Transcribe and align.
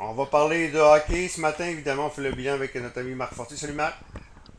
On 0.00 0.12
va 0.12 0.26
parler 0.26 0.68
de 0.70 0.78
hockey 0.78 1.28
ce 1.28 1.40
matin. 1.40 1.66
Évidemment, 1.66 2.06
on 2.06 2.10
fait 2.10 2.22
le 2.22 2.32
bilan 2.32 2.54
avec 2.54 2.74
notre 2.76 3.00
ami 3.00 3.14
Marc 3.14 3.34
Fortier. 3.34 3.56
Salut 3.56 3.72
Marc. 3.72 3.96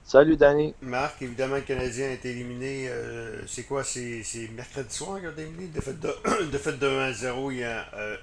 Salut 0.04 0.35
Danny. 0.35 0.73
Marc, 0.81 1.21
évidemment, 1.21 1.55
le 1.55 1.62
Canadien 1.62 2.08
a 2.09 2.12
été 2.12 2.31
éliminé. 2.31 2.88
euh, 2.89 3.41
c'est 3.47 3.63
quoi 3.63 3.83
C'est 3.83 4.23
mercredi 4.55 4.93
soir 4.93 5.17
qu'il 5.19 5.27
a 5.27 5.31
été 5.31 5.41
éliminé 5.43 5.67
De 5.67 5.79
fait 5.81 5.93
de, 5.99 6.45
de, 6.51 6.57
fait 6.57 6.73
de 6.77 6.87
1 6.87 6.99
à 6.99 7.13
0. 7.13 7.51
Il 7.51 7.57
y 7.59 7.63
a 7.63 7.85
euh, 7.95 8.17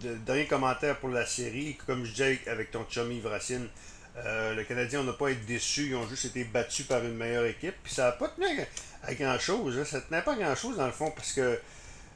de- 0.00 0.14
dernier 0.14 0.46
commentaire 0.46 0.96
pour 0.98 1.10
la 1.10 1.26
série. 1.26 1.76
Comme 1.86 2.04
je 2.04 2.12
disais 2.12 2.40
avec 2.46 2.70
ton 2.70 2.84
chum 2.84 3.10
Yves 3.12 3.26
Racine, 3.26 3.68
euh, 4.16 4.54
le 4.54 4.64
Canadien, 4.64 5.00
on 5.00 5.04
n'a 5.04 5.12
pas 5.12 5.28
été 5.30 5.44
déçu. 5.44 5.88
Ils 5.88 5.96
ont 5.96 6.08
juste 6.08 6.24
été 6.26 6.44
battus 6.44 6.86
par 6.86 7.04
une 7.04 7.14
meilleure 7.14 7.44
équipe. 7.46 7.74
Puis 7.82 7.92
ça 7.92 8.04
n'a 8.04 8.12
pas 8.12 8.28
tenu 8.28 8.46
à, 9.02 9.12
grand-chose. 9.14 9.78
hein. 9.78 9.84
Ça 9.84 10.00
tenait 10.00 10.22
pas 10.22 10.32
à 10.32 10.36
grand-chose 10.36 10.76
dans 10.78 10.86
le 10.86 10.92
fond 10.92 11.10
parce 11.10 11.32
que 11.32 11.58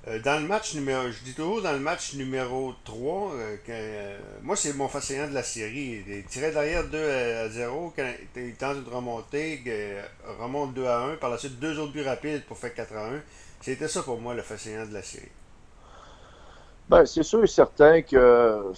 euh, 0.09 0.19
dans 0.21 0.41
le 0.41 0.49
match 0.49 0.75
numéro, 0.75 1.11
je 1.11 1.23
dis 1.25 1.35
toujours 1.35 1.63
dans 1.63 1.73
le 1.73 1.79
match 1.79 2.15
numéro 2.15 2.73
3, 2.85 3.33
euh, 3.35 3.57
que, 3.59 3.71
euh, 3.71 4.19
moi 4.43 4.57
c'est 4.57 4.75
mon 4.75 4.89
fascinant 4.89 5.29
de 5.29 5.35
la 5.35 5.43
série. 5.43 6.05
Il 6.07 6.25
tirait 6.27 6.51
derrière 6.53 6.89
2 6.89 7.11
à 7.11 7.49
0, 7.49 7.93
quand 7.97 8.11
il 8.37 8.55
tente 8.57 8.85
de 8.85 8.91
remonter, 8.91 9.63
remonte 10.41 10.75
2 10.75 10.87
à 10.87 10.99
1, 11.05 11.17
par 11.17 11.31
la 11.31 11.39
suite 11.39 11.59
deux 11.61 11.79
autres 11.79 11.93
buts 11.93 12.03
rapides 12.03 12.45
pour 12.47 12.59
faire 12.59 12.75
4 12.75 12.95
à 12.97 13.07
1. 13.11 13.23
C'était 13.61 13.89
ça 13.89 14.03
pour 14.03 14.21
moi 14.21 14.35
le 14.35 14.43
fascinant 14.43 14.87
de 14.87 14.93
la 14.93 15.03
série. 15.03 15.29
Ben, 16.89 17.07
c'est 17.07 17.23
sûr 17.23 17.43
et 17.45 17.47
certain 17.47 18.03
que 18.03 18.73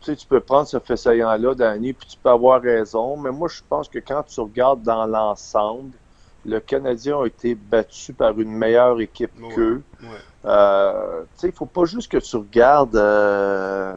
tu 0.00 0.06
sais, 0.12 0.16
tu 0.16 0.26
peux 0.26 0.40
prendre 0.40 0.68
ce 0.68 0.78
fait 0.78 0.96
saillant-là, 0.96 1.54
Danny, 1.54 1.92
puis 1.92 2.06
tu 2.08 2.16
peux 2.18 2.28
avoir 2.30 2.62
raison, 2.62 3.16
mais 3.16 3.32
moi, 3.32 3.48
je 3.48 3.60
pense 3.68 3.88
que 3.88 3.98
quand 3.98 4.22
tu 4.22 4.40
regardes 4.40 4.82
dans 4.82 5.06
l'ensemble, 5.06 5.96
le 6.44 6.60
Canadien 6.60 7.20
a 7.20 7.26
été 7.26 7.54
battu 7.56 8.12
par 8.14 8.38
une 8.38 8.52
meilleure 8.52 9.00
équipe 9.00 9.32
Ouais. 9.40 9.54
qu'eux. 9.54 9.82
Ouais. 10.02 10.08
Euh, 10.44 11.22
tu 11.34 11.40
sais, 11.40 11.46
il 11.48 11.52
faut 11.52 11.66
pas 11.66 11.84
juste 11.84 12.10
que 12.10 12.18
tu 12.18 12.36
regardes 12.36 12.96
euh, 12.96 13.94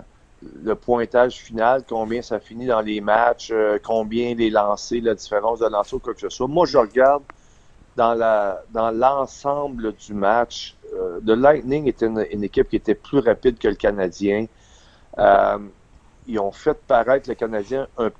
le 0.64 0.76
pointage 0.76 1.36
final, 1.36 1.84
combien 1.88 2.22
ça 2.22 2.40
finit 2.40 2.66
dans 2.66 2.82
les 2.82 3.00
matchs, 3.00 3.52
euh, 3.52 3.78
combien 3.84 4.34
les 4.34 4.50
lancers, 4.50 5.02
la 5.04 5.14
différence 5.14 5.60
de 5.60 5.68
lancer 5.68 5.96
ou 5.96 6.00
quoi 6.00 6.14
que 6.14 6.22
ce 6.22 6.30
soit. 6.30 6.48
Moi, 6.48 6.66
je 6.66 6.78
regarde 6.78 7.24
dans 7.96 8.14
la 8.14 8.64
dans 8.72 8.90
l'ensemble 8.92 9.94
du 9.94 10.14
match. 10.14 10.76
Euh, 10.94 11.20
le 11.26 11.36
Lightning 11.36 11.88
était 11.88 12.08
une, 12.08 12.44
équipe 12.44 12.70
qui 12.70 12.78
était 12.78 12.96
plus 12.96 13.20
rapide 13.20 13.60
que 13.60 13.68
le 13.68 13.76
Canadien. 13.76 14.48
Ils 16.28 16.40
ont 16.40 16.52
fait 16.52 16.78
paraître 16.88 17.28
le 17.30 17.36
Canadien 17.36 17.88
un 17.98 18.12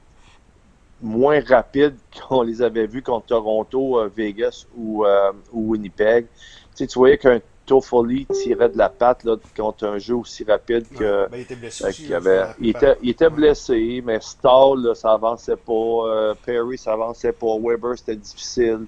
moins 1.02 1.40
rapide 1.42 1.96
qu'on 2.30 2.44
les 2.44 2.62
avait 2.62 2.86
vus 2.86 3.02
contre 3.02 3.28
Toronto, 3.28 4.00
Vegas 4.16 4.68
ou, 4.76 5.06
ou 5.52 5.72
Winnipeg. 5.72 6.26
Tu, 6.26 6.78
sais, 6.78 6.88
tu 6.88 7.00
voyais 7.00 7.18
qu'un 7.18 7.40
Toffoli 7.72 8.26
tirait 8.28 8.68
de 8.68 8.78
la 8.78 8.90
patte 8.90 9.24
là, 9.24 9.38
contre 9.56 9.86
un 9.88 9.98
jeu 9.98 10.16
aussi 10.16 10.44
rapide 10.44 10.86
que. 10.90 11.30
Ben, 11.30 11.38
il 11.38 11.42
était 11.42 11.56
blessé 11.56 11.86
aussi. 11.86 12.08
là, 12.10 12.18
avait- 12.18 12.44
faut- 12.54 12.60
il, 12.60 12.70
était, 12.70 12.98
il 13.02 13.10
était 13.12 13.30
blessé, 13.30 14.02
mais 14.06 14.20
Stahl, 14.20 14.82
là, 14.84 14.94
ça 14.94 15.14
avançait 15.14 15.56
pas. 15.56 15.72
euh, 15.74 16.36
Perry, 16.36 16.78
ça 16.78 16.92
avançait 16.92 17.32
pas. 17.32 17.48
Weber, 17.62 17.98
c'était 17.98 18.18
difficile. 18.18 18.88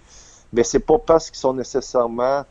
Mais 0.51 0.63
c'est 0.63 0.81
pas 0.85 0.99
parce 0.99 1.31
qu'ils 1.31 1.39
sont 1.39 1.53
nécessairement 1.53 2.43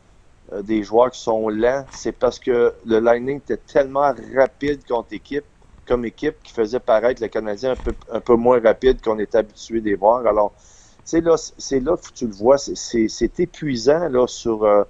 euh, 0.51 0.61
des 0.63 0.83
joueurs 0.83 1.11
qui 1.11 1.19
sont 1.21 1.49
lents, 1.49 1.85
c'est 1.91 2.11
parce 2.13 2.39
que 2.39 2.73
le 2.83 2.99
Lightning 2.99 3.37
était 3.37 3.57
tellement 3.57 4.11
rapide 4.35 4.83
contre 4.85 5.13
équipe, 5.13 5.45
comme 5.87 6.03
équipe, 6.03 6.41
qui 6.43 6.51
faisait 6.51 6.79
paraître 6.79 7.21
le 7.21 7.27
Canadien 7.29 7.71
un 7.71 7.75
peu, 7.75 7.95
un 8.11 8.19
peu 8.21 8.35
moins 8.35 8.59
rapide 8.59 9.01
qu'on 9.01 9.19
est 9.19 9.35
habitué 9.35 9.81
de 9.81 9.85
les 9.85 9.95
voir. 9.95 10.25
Alors, 10.25 10.53
tu 10.57 10.63
sais, 11.05 11.21
là, 11.21 11.35
c'est 11.37 11.79
là 11.79 11.95
que 11.95 12.11
tu 12.13 12.25
le 12.27 12.33
vois, 12.33 12.57
c'est- 12.57 12.75
c'est 12.75 13.07
c'est 13.07 13.39
épuisant 13.39 14.09
là, 14.09 14.27
sur, 14.27 14.63
euh, 14.63 14.83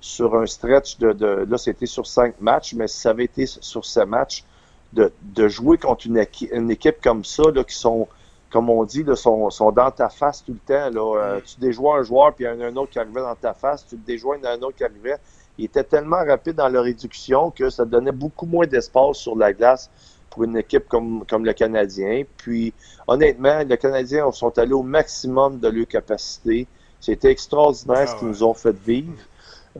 sur 0.00 0.36
un 0.36 0.46
stretch 0.46 0.98
de, 0.98 1.12
de 1.12 1.46
là, 1.48 1.58
c'était 1.58 1.86
sur 1.86 2.06
cinq 2.06 2.40
matchs, 2.40 2.74
mais 2.74 2.86
si 2.86 2.98
ça 2.98 3.10
avait 3.10 3.24
été 3.24 3.46
sur 3.46 3.84
ces 3.84 4.04
matchs, 4.04 4.44
de, 4.92 5.12
de 5.22 5.48
jouer 5.48 5.76
contre 5.78 6.06
une, 6.06 6.24
une 6.52 6.70
équipe 6.70 7.02
comme 7.02 7.24
ça, 7.24 7.42
là, 7.54 7.64
qui 7.64 7.74
sont, 7.74 8.08
comme 8.50 8.70
on 8.70 8.84
dit, 8.84 9.02
là, 9.02 9.16
sont, 9.16 9.50
sont 9.50 9.70
dans 9.70 9.90
ta 9.90 10.08
face 10.08 10.42
tout 10.44 10.52
le 10.54 10.58
temps. 10.58 10.90
Là. 10.90 11.20
Euh, 11.20 11.40
tu 11.44 11.60
déjoues 11.60 11.92
un 11.92 12.02
joueur, 12.02 12.34
puis 12.34 12.44
il 12.44 12.48
y 12.48 12.50
en 12.50 12.60
a 12.60 12.66
un 12.66 12.76
autre 12.76 12.92
qui 12.92 12.98
arrivait 12.98 13.20
dans 13.20 13.34
ta 13.34 13.54
face, 13.54 13.86
tu 13.86 13.96
a 13.96 14.50
un 14.50 14.62
autre 14.62 14.76
qui 14.76 14.84
arrivait. 14.84 15.16
Ils 15.58 15.66
étaient 15.66 15.84
tellement 15.84 16.24
rapides 16.24 16.54
dans 16.54 16.68
leur 16.68 16.84
réduction 16.84 17.50
que 17.50 17.68
ça 17.68 17.84
donnait 17.84 18.12
beaucoup 18.12 18.46
moins 18.46 18.66
d'espace 18.66 19.16
sur 19.16 19.36
la 19.36 19.52
glace 19.52 19.90
pour 20.30 20.44
une 20.44 20.56
équipe 20.56 20.88
comme, 20.88 21.24
comme 21.28 21.44
le 21.44 21.52
Canadien. 21.52 22.22
Puis, 22.36 22.72
honnêtement, 23.08 23.58
les 23.66 23.76
Canadiens 23.76 24.30
sont 24.30 24.56
allés 24.56 24.72
au 24.72 24.84
maximum 24.84 25.58
de 25.58 25.68
leur 25.68 25.88
capacité. 25.88 26.68
C'était 27.00 27.30
extraordinaire 27.30 28.02
Ah 28.02 28.06
ce 28.06 28.16
qu'ils 28.16 28.28
nous 28.28 28.42
ont 28.44 28.54
fait 28.54 28.76
vivre. 28.76 29.18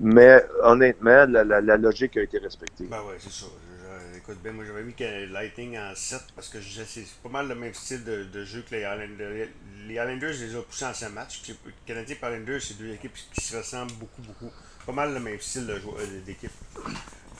Mais 0.00 0.44
honnêtement, 0.62 1.26
la, 1.26 1.44
la- 1.44 1.60
la 1.60 1.76
logique 1.76 2.16
a 2.16 2.22
été 2.22 2.38
respectée. 2.38 2.84
Ben 2.84 3.03
ouais, 3.03 3.16
c'est 3.19 3.31
ça. 3.32 3.47
Je- 3.47 4.12
je- 4.15 4.19
écoute, 4.19 4.37
ben 4.43 4.54
moi 4.54 4.65
j'avais 4.65 4.82
mis 4.82 4.94
que 4.94 5.32
Lightning 5.32 5.76
en 5.78 5.94
7 5.94 6.21
parce 6.37 6.49
que 6.49 6.59
c'est 6.60 7.04
pas 7.22 7.28
mal 7.28 7.49
le 7.49 7.54
même 7.54 7.75
style 7.75 8.04
de, 8.04 8.25
de 8.25 8.44
jeu 8.44 8.62
que 8.69 8.75
les 8.75 8.82
Islanders. 8.82 9.49
Les 9.87 9.94
Islanders 9.94 10.34
les 10.41 10.56
ont 10.56 10.62
poussés 10.62 10.84
en 10.87 10.94
5 10.94 11.10
matchs. 11.10 11.41
Puis 11.43 11.56
les 11.66 11.72
Canadiens 11.87 12.15
et 12.16 12.19
Islanders, 12.26 12.62
c'est 12.62 12.78
deux 12.78 12.93
équipes 12.93 13.15
qui 13.32 13.41
se 13.44 13.56
ressemblent 13.56 13.93
beaucoup, 13.94 14.22
beaucoup. 14.22 14.53
Pas 14.87 14.93
mal 14.93 15.12
le 15.15 15.21
même 15.21 15.41
style 15.41 15.69
euh, 15.71 16.20
d'équipe. 16.25 16.50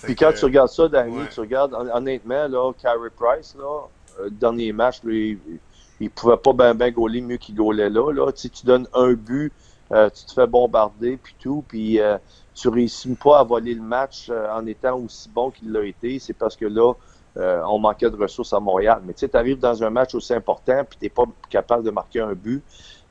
Puis 0.03 0.15
que, 0.15 0.25
quand 0.25 0.33
tu 0.33 0.45
regardes 0.45 0.69
ça, 0.71 0.89
Danny, 0.89 1.17
ouais. 1.19 1.29
tu 1.29 1.41
regardes, 1.41 1.75
hon- 1.75 1.91
honnêtement, 1.97 2.49
là, 2.49 2.73
Carey 2.81 3.11
Price, 3.17 3.55
là, 3.59 3.83
euh, 4.21 4.31
dernier 4.31 4.73
match, 4.73 5.03
lui, 5.03 5.41
il, 5.47 5.59
il 6.01 6.11
pouvait 6.11 6.37
pas 6.37 6.53
bien 6.53 6.75
ben 6.75 6.93
gauler 6.93 7.21
mieux 7.21 7.37
qu'il 7.37 7.55
gaulait 7.57 7.91
là. 7.91 8.13
là. 8.13 8.31
Tu 8.33 8.43
sais, 8.43 8.49
tu 8.49 8.67
donnes 8.67 8.87
un 8.95 9.13
but, 9.15 9.53
euh, 9.93 10.11
tu 10.11 10.25
te 10.25 10.33
fais 10.33 10.47
bombarder, 10.47 11.17
puis 11.17 11.35
tout, 11.39 11.65
puis 11.67 12.01
euh, 12.01 12.19
tu 12.55 12.69
réussis 12.69 13.15
pas 13.15 13.41
à 13.41 13.45
voler 13.45 13.75
le 13.75 13.83
match 13.83 14.29
euh, 14.31 14.51
en 14.53 14.67
étant 14.67 14.99
aussi 14.99 15.29
bon 15.29 15.51
qu'il 15.51 15.73
l'a 15.73 15.85
été. 15.85 16.19
C'est 16.19 16.35
parce 16.35 16.57
que 16.57 16.67
là, 16.67 16.93
euh, 17.37 17.63
on 17.67 17.79
manquait 17.79 18.11
de 18.11 18.17
ressources 18.17 18.53
à 18.53 18.61
Montréal. 18.61 19.01
Mais 19.05 19.15
tu 19.15 19.21
sais, 19.21 19.29
tu 19.29 19.37
arrives 19.37 19.59
dans 19.59 19.83
un 19.83 19.91
match 19.91 20.15
aussi 20.15 20.35
important, 20.35 20.85
puis 20.85 20.99
tu 21.01 21.11
pas 21.11 21.25
capable 21.49 21.85
de 21.85 21.91
marquer 21.91 22.21
un 22.21 22.35
but, 22.35 22.63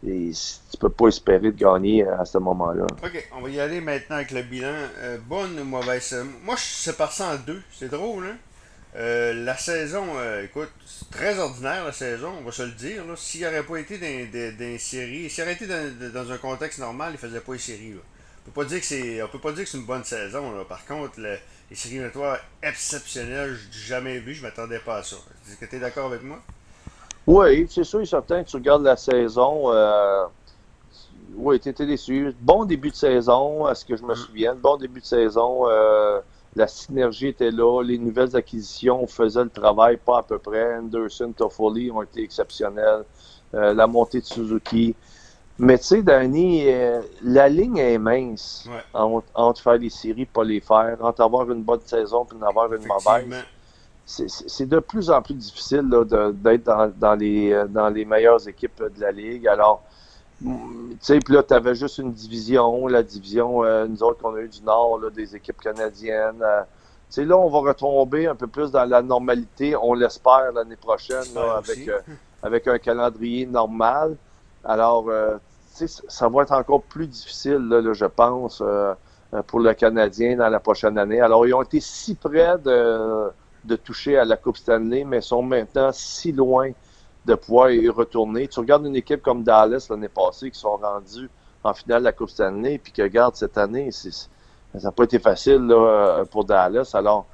et 0.06 0.32
tu 0.72 0.78
peux 0.78 0.90
pas 0.90 1.08
espérer 1.08 1.52
de 1.52 1.58
gagner 1.58 2.06
à 2.06 2.26
ce 2.26 2.38
moment-là. 2.38 2.86
Ok, 3.04 3.30
on 3.36 3.42
va 3.42 3.50
y 3.50 3.60
aller 3.60 3.82
maintenant 3.82 4.18
avec 4.18 4.32
le 4.32 4.44
bilan. 4.44 4.74
Euh, 5.00 5.18
bonne 5.26 5.60
ou 5.60 5.64
mauvaise 5.64 6.14
euh, 6.14 6.24
Moi, 6.44 6.56
je 6.56 6.64
sépare 6.64 7.12
ça 7.12 7.34
en 7.34 7.38
deux. 7.38 7.62
C'est 7.72 7.90
drôle, 7.90 8.26
hein? 8.26 8.38
Euh, 8.96 9.34
la 9.46 9.56
saison, 9.58 10.06
euh, 10.16 10.44
écoute, 10.44 10.70
c'est 10.86 11.10
très 11.12 11.38
ordinaire 11.38 11.86
la 11.86 11.92
saison, 11.92 12.32
on 12.40 12.44
va 12.44 12.52
se 12.52 12.64
le 12.64 12.72
dire. 12.72 13.04
S'il 13.16 13.42
n'aurait 13.42 13.64
pas 13.64 13.78
été 13.78 13.98
dans, 13.98 14.32
dans, 14.32 14.58
dans 14.58 14.66
les 14.66 14.78
séries, 14.80 15.30
s'il 15.30 15.44
aurait 15.44 15.54
été 15.54 15.68
dans, 15.68 16.12
dans 16.14 16.32
un 16.32 16.38
contexte 16.38 16.80
normal, 16.80 17.10
il 17.12 17.14
ne 17.14 17.18
faisait 17.18 17.42
pas 17.42 17.54
les 17.54 17.60
séries. 17.60 17.92
Là. 17.92 18.00
On 18.48 18.52
peut 18.52 18.64
pas 18.64 18.68
dire 18.68 18.80
que 18.80 18.86
c'est, 18.86 19.22
on 19.22 19.28
peut 19.28 19.40
pas 19.40 19.52
dire 19.52 19.66
que 19.66 19.70
c'est 19.70 19.78
une 19.78 19.86
bonne 19.86 20.04
saison. 20.04 20.52
Là. 20.56 20.64
Par 20.66 20.84
contre, 20.86 21.20
le- 21.20 21.38
les 21.70 21.76
séries 21.76 21.96
éliminatoires 21.96 22.40
exceptionnelles, 22.64 23.56
je 23.56 23.68
n'ai 23.68 23.86
jamais 23.86 24.20
vu, 24.20 24.34
je 24.34 24.42
m'attendais 24.42 24.80
pas 24.80 24.98
à 24.98 25.04
ça. 25.04 25.18
Est-ce 25.48 25.58
que 25.58 25.66
tu 25.66 25.76
es 25.76 25.80
d'accord 25.80 26.08
avec 26.08 26.24
moi? 26.24 26.40
Oui, 27.28 27.68
c'est 27.70 27.84
sûr 27.84 28.00
et 28.02 28.06
certain 28.06 28.44
que 28.44 28.50
tu 28.50 28.56
regardes 28.56 28.84
la 28.84 28.96
saison. 28.96 29.72
Euh, 29.74 30.26
oui, 31.36 31.60
tu 31.60 31.70
étais 31.70 31.86
déçu. 31.86 32.34
Bon 32.40 32.66
début 32.66 32.90
de 32.90 32.96
saison, 32.96 33.66
à 33.66 33.76
ce 33.76 33.86
que 33.86 33.96
je 33.98 34.04
me 34.04 34.16
souvienne. 34.16 34.56
Bon 34.56 34.78
début 34.78 35.02
de 35.02 35.06
saison. 35.06 35.70
euh, 35.70 36.22
la 36.58 36.68
synergie 36.68 37.28
était 37.28 37.52
là. 37.52 37.82
Les 37.84 37.98
nouvelles 37.98 38.36
acquisitions 38.36 39.06
faisaient 39.08 39.44
le 39.44 39.50
travail, 39.50 39.98
pas 39.98 40.20
à 40.20 40.24
peu 40.24 40.40
près. 40.40 40.76
Anderson, 40.78 41.32
Toffoli 41.36 41.92
ont 41.92 42.02
été 42.02 42.24
exceptionnels. 42.24 43.04
Euh, 43.54 43.74
la 43.74 43.88
montée 43.88 44.20
de 44.20 44.26
Suzuki. 44.26 44.94
Mais 45.58 45.78
tu 45.78 45.86
sais, 45.86 46.04
Danny, 46.04 46.66
euh, 46.68 47.02
la 47.24 47.48
ligne 47.48 47.78
est 47.78 47.98
mince 47.98 48.68
Ouais. 48.70 48.84
entre, 48.94 49.28
entre 49.34 49.62
faire 49.62 49.78
les 49.78 49.90
séries 49.90 50.26
pas 50.26 50.44
les 50.44 50.60
faire, 50.60 50.98
entre 51.00 51.22
avoir 51.22 51.50
une 51.50 51.64
bonne 51.64 51.80
saison 51.86 52.28
et 52.30 52.36
en 52.36 52.46
avoir 52.46 52.74
une 52.74 52.86
mauvaise 52.86 53.46
c'est- 54.06 54.66
de 54.66 54.80
plus 54.80 55.10
en 55.10 55.22
plus 55.22 55.34
difficile 55.34 55.90
d'être 55.90 56.64
dans, 56.64 56.92
dans 56.98 57.16
les, 57.16 57.52
euh, 57.54 57.68
dans 57.68 57.90
les 57.90 58.06
meilleures 58.06 58.46
équipes 58.48 58.84
de 58.96 59.02
la 59.02 59.12
Ligue. 59.12 59.48
Alors, 59.48 59.84
tu 60.40 60.98
sais, 61.02 61.20
puis 61.20 61.34
là, 61.34 61.44
tu 61.44 61.54
avais 61.54 61.76
juste 61.76 61.98
une 61.98 62.14
division, 62.14 62.88
la 62.88 63.02
division, 63.02 63.64
euh, 63.64 63.88
nous 63.88 64.04
autres 64.04 64.22
qu'on 64.22 64.36
a 64.36 64.40
eu 64.42 64.48
du 64.48 64.62
Nord, 64.62 65.00
là, 65.00 65.10
des 65.10 65.36
équipes 65.36 65.60
canadiennes. 65.60 66.42
euh, 66.42 66.62
tu 66.62 66.68
sais, 67.10 67.26
là, 67.26 67.38
on 67.38 67.50
va 67.50 67.70
retomber 67.70 68.28
un 68.28 68.36
peu 68.36 68.48
plus 68.48 68.70
dans 68.72 68.86
la 68.86 69.02
normalité, 69.02 69.76
on 69.76 69.94
l'espère 69.94 70.52
l'année 70.54 70.76
prochaine, 70.76 71.24
là, 71.34 71.58
avec, 71.58 71.88
euh, 71.88 72.00
avec 72.44 72.68
un 72.68 72.78
calendrier 72.78 73.46
normal. 73.46 74.16
Alors, 74.64 75.06
euh, 75.10 75.38
tu 75.76 75.88
sais, 75.88 76.04
ça 76.08 76.28
va 76.28 76.44
être 76.44 76.52
encore 76.52 76.84
plus 76.84 77.08
difficile, 77.08 77.68
là, 77.70 77.82
là, 77.82 77.94
je 77.94 78.06
pense, 78.06 78.62
pour 79.48 79.60
le 79.60 79.74
Canadien 79.74 80.38
dans 80.38 80.50
la 80.50 80.60
prochaine 80.60 80.98
année. 80.98 81.22
Alors, 81.22 81.48
ils 81.48 81.54
ont 81.54 81.62
été 81.64 81.80
si 81.80 82.16
près 82.16 82.58
de, 82.58 83.30
de 83.64 83.76
toucher 83.76 84.18
à 84.18 84.26
la 84.26 84.38
Coupe 84.38 84.58
Stanley, 84.58 85.04
mais 85.04 85.22
sont 85.22 85.42
maintenant 85.42 85.92
si 85.92 86.32
loin 86.32 86.72
de 87.28 87.36
pouvoir 87.36 87.70
y 87.70 87.90
retourner. 87.90 88.48
Tu 88.48 88.60
regardes 88.60 88.86
une 88.86 88.96
équipe 88.96 89.22
comme 89.22 89.44
Dallas 89.44 89.88
l'année 89.90 90.08
passée 90.08 90.50
qui 90.50 90.58
sont 90.58 90.78
rendus 90.78 91.30
en 91.64 91.74
finale 91.74 92.00
de 92.00 92.06
la 92.06 92.14
Coupe 92.14 92.30
Stanley, 92.30 92.78
puis 92.78 92.94
que 92.94 93.02
regarde 93.02 93.36
cette 93.36 93.58
année, 93.58 93.92
ça 93.92 94.10
n'a 94.74 94.92
pas 94.92 95.04
été 95.04 95.20
facile 95.20 95.68
là, 95.68 96.24
pour 96.32 96.46
Dallas. 96.46 96.92
Alors, 96.94 97.26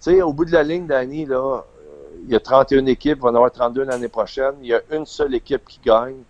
tu 0.00 0.10
sais, 0.10 0.22
au 0.22 0.32
bout 0.32 0.46
de 0.46 0.52
la 0.52 0.62
ligne, 0.62 0.86
Danny, 0.86 1.26
là, 1.26 1.36
euh, 1.36 1.62
il 2.24 2.32
y 2.32 2.36
a 2.36 2.40
31 2.40 2.86
équipes, 2.86 3.18
il 3.18 3.22
va 3.22 3.30
en 3.30 3.34
avoir 3.34 3.52
32 3.52 3.84
l'année 3.84 4.08
prochaine. 4.08 4.54
Il 4.62 4.68
y 4.68 4.74
a 4.74 4.80
une 4.90 5.04
seule 5.04 5.34
équipe 5.34 5.66
qui 5.66 5.80
gagne, 5.84 6.22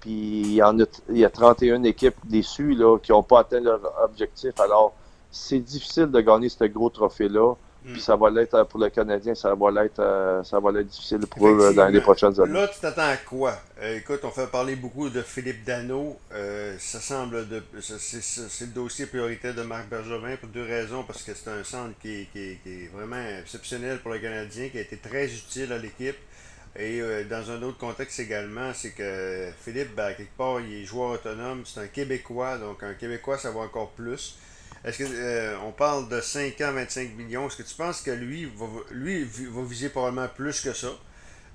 puis 0.00 0.40
il 0.42 0.54
y, 0.54 0.60
a, 0.60 0.72
il 1.08 1.18
y 1.18 1.24
a 1.24 1.30
31 1.30 1.82
équipes 1.84 2.16
déçues 2.24 2.74
là, 2.74 2.98
qui 2.98 3.12
n'ont 3.12 3.22
pas 3.22 3.40
atteint 3.40 3.60
leur 3.60 3.80
objectif. 4.02 4.58
Alors, 4.60 4.92
c'est 5.30 5.60
difficile 5.60 6.06
de 6.06 6.20
gagner 6.20 6.48
ce 6.48 6.64
gros 6.64 6.90
trophée-là 6.90 7.54
Puis 7.84 8.00
ça 8.00 8.14
va 8.14 8.30
l'être 8.30 8.64
pour 8.64 8.78
le 8.78 8.90
Canadien, 8.90 9.34
ça 9.34 9.54
va 9.54 9.70
l'être 9.70 10.42
ça 10.44 10.60
va 10.60 10.82
difficile 10.82 11.20
pour 11.26 11.48
eux 11.48 11.72
dans 11.74 11.88
les 11.88 12.00
prochaines 12.00 12.38
années. 12.40 12.52
Là, 12.52 12.68
tu 12.68 12.78
t'attends 12.80 13.08
à 13.08 13.16
quoi? 13.16 13.54
écoute, 13.96 14.20
on 14.24 14.30
fait 14.30 14.46
parler 14.46 14.76
beaucoup 14.76 15.08
de 15.08 15.22
Philippe 15.22 15.64
Dano. 15.64 16.18
ça 16.78 17.00
semble 17.00 17.48
de 17.48 17.62
c'est 17.80 18.66
le 18.66 18.72
dossier 18.72 19.06
prioritaire 19.06 19.54
de 19.54 19.62
Marc 19.62 19.88
Bergevin 19.88 20.36
pour 20.36 20.48
deux 20.50 20.64
raisons. 20.64 21.04
Parce 21.06 21.22
que 21.22 21.32
c'est 21.34 21.50
un 21.50 21.64
centre 21.64 21.98
qui, 22.00 22.26
qui, 22.32 22.58
qui, 22.62 22.84
est 22.84 22.90
vraiment 22.92 23.22
exceptionnel 23.40 23.98
pour 24.00 24.12
le 24.12 24.18
Canadien, 24.18 24.68
qui 24.68 24.78
a 24.78 24.80
été 24.80 24.96
très 24.96 25.26
utile 25.26 25.72
à 25.72 25.78
l'équipe. 25.78 26.16
Et 26.76 27.00
euh, 27.00 27.24
dans 27.24 27.50
un 27.50 27.62
autre 27.62 27.78
contexte 27.78 28.20
également, 28.20 28.72
c'est 28.74 28.90
que 28.90 29.48
Philippe, 29.60 29.94
ben, 29.96 30.14
quelque 30.14 30.36
part, 30.36 30.60
il 30.60 30.82
est 30.82 30.84
joueur 30.84 31.12
autonome, 31.12 31.62
c'est 31.66 31.80
un 31.80 31.88
Québécois, 31.88 32.58
donc 32.58 32.82
un 32.82 32.94
Québécois, 32.94 33.38
ça 33.38 33.50
va 33.50 33.60
encore 33.60 33.90
plus. 33.90 34.38
Est-ce 34.84 34.98
que 34.98 35.04
euh, 35.08 35.56
on 35.66 35.72
parle 35.72 36.08
de 36.08 36.20
5 36.20 36.60
ans, 36.62 36.72
25 36.72 37.14
millions? 37.16 37.46
Est-ce 37.46 37.58
que 37.58 37.62
tu 37.62 37.74
penses 37.74 38.00
que 38.00 38.10
lui 38.10 38.46
va, 38.46 38.66
lui 38.90 39.24
va 39.24 39.62
viser 39.62 39.90
probablement 39.90 40.28
plus 40.28 40.60
que 40.60 40.72
ça? 40.72 40.88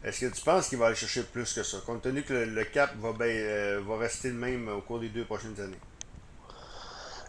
Est-ce 0.03 0.25
que 0.25 0.35
tu 0.35 0.43
penses 0.43 0.69
qu'il 0.69 0.77
va 0.77 0.87
aller 0.87 0.95
chercher 0.95 1.23
plus 1.23 1.51
que 1.51 1.63
ça, 1.63 1.77
compte 1.83 2.03
tenu 2.03 2.21
que 2.21 2.33
le, 2.33 2.63
cap 2.65 2.95
va, 2.97 3.11
ben, 3.13 3.25
euh, 3.25 3.81
va 3.87 3.97
rester 3.97 4.29
le 4.29 4.35
même 4.35 4.67
au 4.69 4.81
cours 4.81 4.99
des 4.99 5.09
deux 5.09 5.25
prochaines 5.25 5.59
années? 5.59 5.79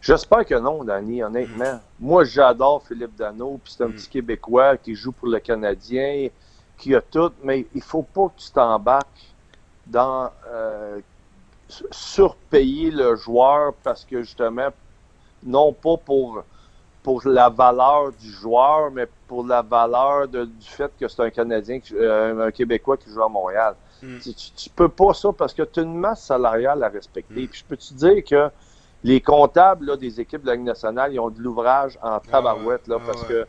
J'espère 0.03 0.45
que 0.45 0.55
non, 0.55 0.85
Danny, 0.85 1.23
honnêtement. 1.23 1.75
Mm. 1.75 1.81
Moi, 2.01 2.25
j'adore 2.25 2.87
Philippe 2.87 3.17
Dano, 3.17 3.59
puis 3.65 3.75
c'est 3.77 3.83
un 3.83 3.89
mm. 3.89 3.93
petit 3.95 4.09
Québécois 4.09 4.77
qui 4.77 4.95
joue 4.95 5.13
pour 5.13 5.29
le 5.29 5.41
Canadien 5.41 6.29
qui 6.77 6.95
a 6.95 7.01
tout, 7.01 7.33
mais 7.43 7.67
il 7.75 7.83
faut 7.83 8.03
pas 8.03 8.29
que 8.29 8.41
tu 8.43 8.51
t'embarques 8.51 9.35
dans 9.87 10.31
euh, 10.49 11.01
surpayer 11.91 12.91
le 12.91 13.17
joueur 13.17 13.73
parce 13.83 14.05
que 14.05 14.23
justement, 14.23 14.69
non 15.45 15.73
pas 15.73 15.97
pour, 15.97 16.43
pour 17.03 17.27
la 17.27 17.49
valeur 17.49 18.13
du 18.13 18.31
joueur, 18.31 18.91
mais 18.91 19.07
pour 19.29 19.47
la 19.47 19.63
valeur 19.63 20.29
du 20.29 20.49
fait 20.61 20.91
que 20.99 21.09
c'est 21.09 21.23
un 21.23 21.31
Canadien, 21.31 21.81
euh, 21.93 22.49
un 22.49 22.51
Québécois 22.51 22.97
qui 22.97 23.11
joue 23.11 23.23
à 23.23 23.29
Montréal. 23.29 23.75
Hmm. 24.03 24.19
Tu, 24.23 24.35
tu, 24.35 24.71
peux 24.71 24.89
pas 24.89 25.15
ça 25.15 25.31
parce 25.33 25.55
que 25.55 25.63
tu 25.63 25.81
as 25.81 25.83
une 25.83 25.97
masse 25.97 26.25
salariale 26.25 26.83
à 26.83 26.89
respecter. 26.89 27.43
Hmm. 27.43 27.49
Puis 27.49 27.61
je 27.61 27.65
peux 27.65 27.77
te 27.77 27.95
dire 27.95 28.25
que 28.25 28.51
les 29.05 29.21
comptables 29.21 29.97
des 29.99 30.21
équipes 30.21 30.43
de 30.43 30.49
la 30.49 30.55
Ligue 30.55 30.65
nationale, 30.65 31.13
ils 31.13 31.21
ont 31.21 31.31
de 31.31 31.41
l'ouvrage 31.41 31.99
en 32.03 32.15
ah 32.15 32.23
tabarouette, 32.31 32.87
là, 32.89 32.97
ah 32.99 33.05
parce 33.07 33.25
que 33.25 33.47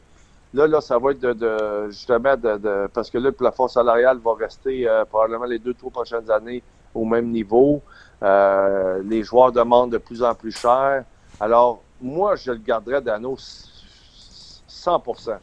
Là, 0.53 0.65
là, 0.65 0.81
ça 0.81 0.97
va 0.97 1.11
être 1.11 1.19
de, 1.19 1.89
justement 1.89 2.35
de, 2.37 2.87
parce 2.93 3.09
que 3.09 3.17
là, 3.17 3.25
le 3.25 3.31
plafond 3.31 3.67
salarial 3.67 4.17
va 4.17 4.33
rester 4.33 4.87
euh, 4.87 5.03
probablement 5.05 5.45
les 5.45 5.59
deux, 5.59 5.73
trois 5.73 5.91
prochaines 5.91 6.31
années 6.31 6.63
au 6.95 7.03
même 7.03 7.29
niveau. 7.29 7.81
Euh, 8.23 9.01
les 9.03 9.23
joueurs 9.23 9.51
demandent 9.51 9.91
de 9.91 9.97
plus 9.97 10.23
en 10.23 10.33
plus 10.33 10.57
cher. 10.57 11.03
Alors, 11.39 11.81
moi, 12.01 12.35
je 12.35 12.51
le 12.51 12.57
garderais 12.57 13.01
d'anneau 13.01 13.35
100% 13.35 15.37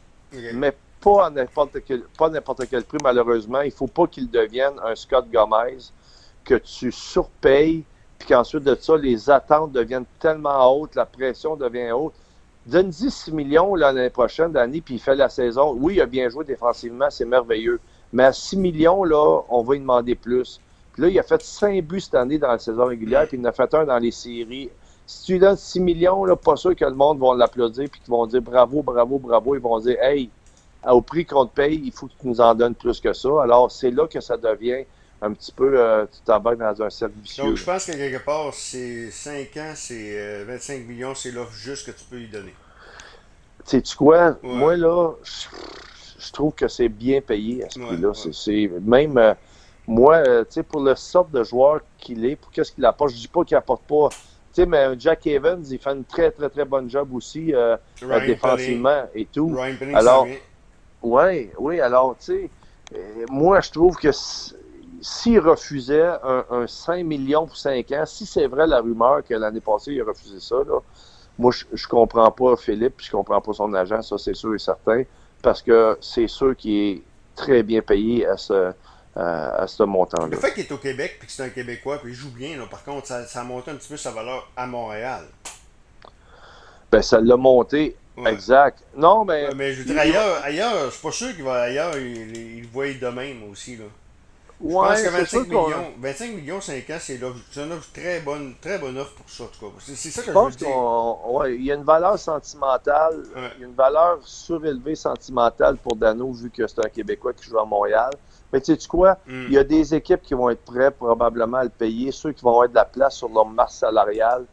Mais 0.55 0.75
pas 1.01 1.27
à 1.27 1.31
n'importe 1.31 1.83
quel, 1.85 2.03
pas 2.19 2.29
n'importe 2.29 2.67
quel 2.69 2.85
prix, 2.85 2.99
malheureusement. 3.03 3.61
Il 3.61 3.73
faut 3.73 3.87
pas 3.87 4.07
qu'il 4.07 4.31
devienne 4.31 4.75
un 4.85 4.95
Scott 4.95 5.27
Gomez 5.33 5.79
que 6.45 6.55
tu 6.55 6.93
surpayes, 6.93 7.85
puis 8.19 8.29
qu'ensuite 8.29 8.65
de 8.65 8.75
ça, 8.75 8.97
les 8.97 9.31
attentes 9.31 9.73
deviennent 9.73 10.07
tellement 10.19 10.73
hautes, 10.73 10.95
la 10.95 11.07
pression 11.07 11.57
devient 11.57 11.93
haute 11.93 12.15
Donne 12.67 12.89
10 12.89 13.33
millions 13.33 13.75
l'année 13.75 14.09
prochaine, 14.09 14.51
Danny, 14.51 14.81
puis 14.81 14.95
il 14.95 15.01
fait 15.01 15.15
la 15.15 15.29
saison. 15.29 15.77
Oui, 15.79 15.97
il 15.97 16.01
a 16.01 16.07
bien 16.07 16.31
joué 16.31 16.47
défensivement, 16.47 17.11
c'est 17.11 17.27
merveilleux. 17.27 17.79
Mais 18.11 18.25
à 18.25 18.33
6 18.33 18.57
millions, 18.57 19.05
là, 19.05 19.43
on 19.51 19.63
va 19.63 19.75
lui 19.75 19.81
demander 19.81 20.15
plus. 20.15 20.61
Puis 20.95 21.03
là, 21.03 21.09
il 21.09 21.19
a 21.19 21.23
fait 21.23 21.43
5 21.43 21.85
buts 21.85 22.01
cette 22.01 22.15
année 22.15 22.39
dans 22.39 22.49
la 22.49 22.59
saison 22.59 22.87
régulière, 22.87 23.29
puis 23.29 23.37
il 23.37 23.43
en 23.43 23.51
a 23.51 23.53
fait 23.53 23.75
un 23.75 23.85
dans 23.85 23.99
les 23.99 24.13
séries. 24.13 24.71
Si 25.07 25.27
tu 25.27 25.33
lui 25.33 25.39
donnes 25.39 25.57
6 25.57 25.81
millions, 25.81 26.25
là, 26.25 26.35
pas 26.37 26.57
sûr 26.57 26.75
que 26.75 26.85
le 26.85 26.95
monde 26.95 27.19
va 27.19 27.35
l'applaudir, 27.35 27.89
puis 27.91 28.01
qu'ils 28.01 28.11
vont 28.11 28.27
dire 28.27 28.41
bravo, 28.41 28.83
bravo, 28.83 29.19
bravo. 29.19 29.55
Ils 29.55 29.61
vont 29.61 29.79
dire, 29.81 30.03
hey, 30.03 30.31
au 30.87 31.01
prix 31.01 31.25
qu'on 31.25 31.47
te 31.47 31.55
paye, 31.55 31.81
il 31.85 31.93
faut 31.93 32.07
que 32.07 32.13
tu 32.21 32.29
nous 32.29 32.41
en 32.41 32.55
donnes 32.55 32.75
plus 32.75 33.01
que 33.01 33.13
ça. 33.13 33.29
Alors, 33.43 33.71
c'est 33.71 33.91
là 33.91 34.07
que 34.07 34.21
ça 34.21 34.37
devient 34.37 34.85
un 35.23 35.33
petit 35.33 35.53
peu, 35.53 35.79
euh, 35.79 36.05
tu 36.07 36.21
t'embarques 36.21 36.59
dans 36.59 36.83
un 36.83 36.89
vicieux. 37.09 37.45
Donc, 37.45 37.57
je 37.57 37.65
pense 37.65 37.87
que 37.87 37.93
quelque 37.93 38.25
part, 38.25 38.53
c'est 38.53 39.11
5 39.11 39.57
ans, 39.57 39.73
c'est 39.75 40.45
25 40.45 40.75
euh, 40.75 40.85
millions, 40.87 41.15
c'est 41.15 41.31
l'offre 41.31 41.53
juste 41.53 41.87
que 41.87 41.93
tu 41.93 42.05
peux 42.05 42.17
lui 42.17 42.29
donner. 42.29 42.55
Tu 43.67 43.81
sais 43.83 43.97
quoi? 43.97 44.37
Moi, 44.43 44.77
là, 44.77 45.13
je, 45.23 46.33
trouve 46.33 46.53
que 46.53 46.69
c'est 46.69 46.89
bien 46.89 47.21
payé 47.23 47.65
à 47.65 47.71
ce 47.71 47.79
prix-là. 47.79 48.13
C'est 48.33 48.71
même, 48.83 49.17
euh, 49.17 49.35
moi, 49.87 50.23
tu 50.23 50.45
sais, 50.51 50.63
pour 50.63 50.83
le 50.83 50.95
sort 50.95 51.27
de 51.27 51.43
joueur 51.43 51.81
qu'il 51.99 52.25
est, 52.27 52.37
pour 52.37 52.51
qu'est-ce 52.51 52.73
qu'il 52.73 52.85
apporte, 52.85 53.13
je 53.13 53.17
dis 53.17 53.29
pas 53.29 53.45
qu'il 53.45 53.57
apporte 53.57 53.83
pas. 53.85 54.11
Tu 54.55 54.63
sais, 54.63 54.67
mais 54.67 54.87
Jack 54.99 55.27
Evans, 55.27 55.65
il 55.69 55.79
fait 55.81 55.91
une 55.91 56.05
très, 56.05 56.31
très, 56.31 56.49
très 56.49 56.65
bonne 56.65 56.89
job 56.89 57.13
aussi 57.13 57.53
défensivement 58.27 59.05
et 59.13 59.27
tout. 59.27 59.57
alors, 59.93 60.29
ouais, 61.03 61.53
oui, 61.59 61.81
alors, 61.81 62.17
tu 62.19 62.25
sais, 62.27 62.51
moi, 63.29 63.61
je 63.61 63.71
trouve 63.73 63.97
que 63.97 64.11
s'il 65.01 65.41
refusait 65.41 66.07
un, 66.23 66.67
5 66.69 67.05
millions 67.05 67.47
pour 67.47 67.57
5 67.57 67.91
ans, 67.93 68.07
si 68.07 68.27
c'est 68.27 68.47
vrai 68.47 68.69
la 68.69 68.81
rumeur 68.81 69.25
que 69.25 69.35
l'année 69.35 69.61
passée, 69.61 69.93
il 69.93 70.01
a 70.01 70.05
refusé 70.05 70.39
ça, 70.39 70.57
là, 70.57 70.79
moi, 71.37 71.51
je, 71.51 71.65
je 71.73 71.89
comprends 71.89 72.31
pas 72.31 72.55
Philippe, 72.57 72.99
puis 72.99 73.07
je 73.07 73.11
comprends 73.11 73.41
pas 73.41 73.53
son 73.53 73.75
agent, 73.75 74.03
ça 74.03 74.19
c'est 74.19 74.35
sûr 74.35 74.55
et 74.55 74.59
certain, 74.61 75.03
parce 75.43 75.63
que 75.63 75.99
c'est 76.01 76.29
sûr 76.29 76.57
qu'il 76.57 76.73
est 76.73 77.03
très 77.35 77.65
bien 77.65 77.83
payé 77.83 78.25
à 78.25 78.37
ce, 78.37 78.73
à 79.17 79.67
ce 79.67 79.83
montant-là. 79.83 80.29
Le 80.29 80.37
fait 80.37 80.53
qu'il 80.53 80.65
est 80.65 80.73
au 80.73 80.79
Québec, 80.79 81.17
puis 81.19 81.27
que 81.27 81.33
c'est 81.33 81.45
un 81.45 81.49
Québécois, 81.49 81.99
puis 81.99 82.13
il 82.13 82.15
joue 82.15 82.31
bien, 82.31 82.59
par 82.71 82.83
contre, 82.85 83.07
ça, 83.07 83.27
ça 83.27 83.41
a 83.41 83.45
monté 83.45 83.71
un 83.71 83.77
petit 83.77 83.89
peu 83.89 83.97
sa 83.97 84.11
valeur 84.11 84.49
à 84.57 84.67
Montréal. 84.67 85.25
Ben, 86.91 87.03
ça 87.03 87.21
l'a 87.21 87.37
monté 87.37 87.97
Exact. 88.17 88.79
Non, 88.97 89.25
mais. 89.25 89.53
mais 89.55 89.73
je 89.73 89.81
veux 89.81 89.85
dire, 89.87 89.99
ailleurs, 89.99 90.43
ailleurs, 90.45 90.85
je 90.87 90.91
suis 90.91 91.03
pas 91.03 91.11
sûr 91.11 91.35
qu'il 91.35 91.45
va 91.45 91.63
ailleurs, 91.63 91.97
il, 91.97 92.59
il, 92.59 92.67
voit 92.69 92.93
de 92.93 93.09
même 93.09 93.51
aussi, 93.51 93.77
là. 93.77 93.85
Je 94.65 94.73
pense 94.73 95.03
que 95.03 95.09
25 95.09 95.49
millions, 95.49 95.93
25 95.99 96.31
millions 96.31 96.61
5 96.61 96.89
ans, 96.91 96.97
c'est 97.01 97.17
une 97.17 97.73
offre 97.73 97.93
très 97.93 98.21
bonne, 98.21 98.55
très 98.61 98.79
bonne 98.79 98.97
offre 98.97 99.13
pour 99.15 99.29
ça, 99.29 99.45
en 99.45 99.47
tout 99.49 99.67
cas. 99.67 99.73
C'est 99.81 100.11
ça 100.11 100.21
que 100.23 100.27
je, 100.27 100.31
je 100.31 100.33
pense 100.33 100.57
ouais, 101.27 101.57
il 101.57 101.65
y 101.65 101.73
a 101.73 101.75
une 101.75 101.83
valeur 101.83 102.19
sentimentale, 102.19 103.25
il 103.57 103.63
y 103.63 103.65
a 103.65 103.67
une 103.67 103.75
valeur 103.75 104.19
surélevée 104.23 104.95
sentimentale 104.95 105.77
pour 105.77 105.97
Dano, 105.97 106.33
vu 106.33 106.51
que 106.51 106.67
c'est 106.69 106.79
un 106.79 106.89
Québécois 106.89 107.33
qui 107.33 107.51
joue 107.51 107.59
à 107.59 107.65
Montréal. 107.65 108.11
Mais 108.55 108.61
tu 108.61 108.73
sais 108.73 108.89
quoi? 108.89 109.19
Hmm. 109.27 109.47
Il 109.49 109.53
y 109.53 109.59
a 109.59 109.65
des 109.65 109.97
équipes 109.97 110.23
qui 110.23 110.33
vont 110.35 110.49
être 110.49 110.63
prêtes 110.63 110.95
probablement 110.95 111.57
à 111.57 111.65
le 111.65 111.71
payer, 111.71 112.13
ceux 112.13 112.31
qui 112.31 112.41
vont 112.43 112.51
avoir 112.51 112.69
de 112.69 112.75
la 112.77 112.85
place 112.85 113.17
sur 113.17 113.29
leur 113.29 113.47
masse 113.47 113.79
salariale. 113.79 114.45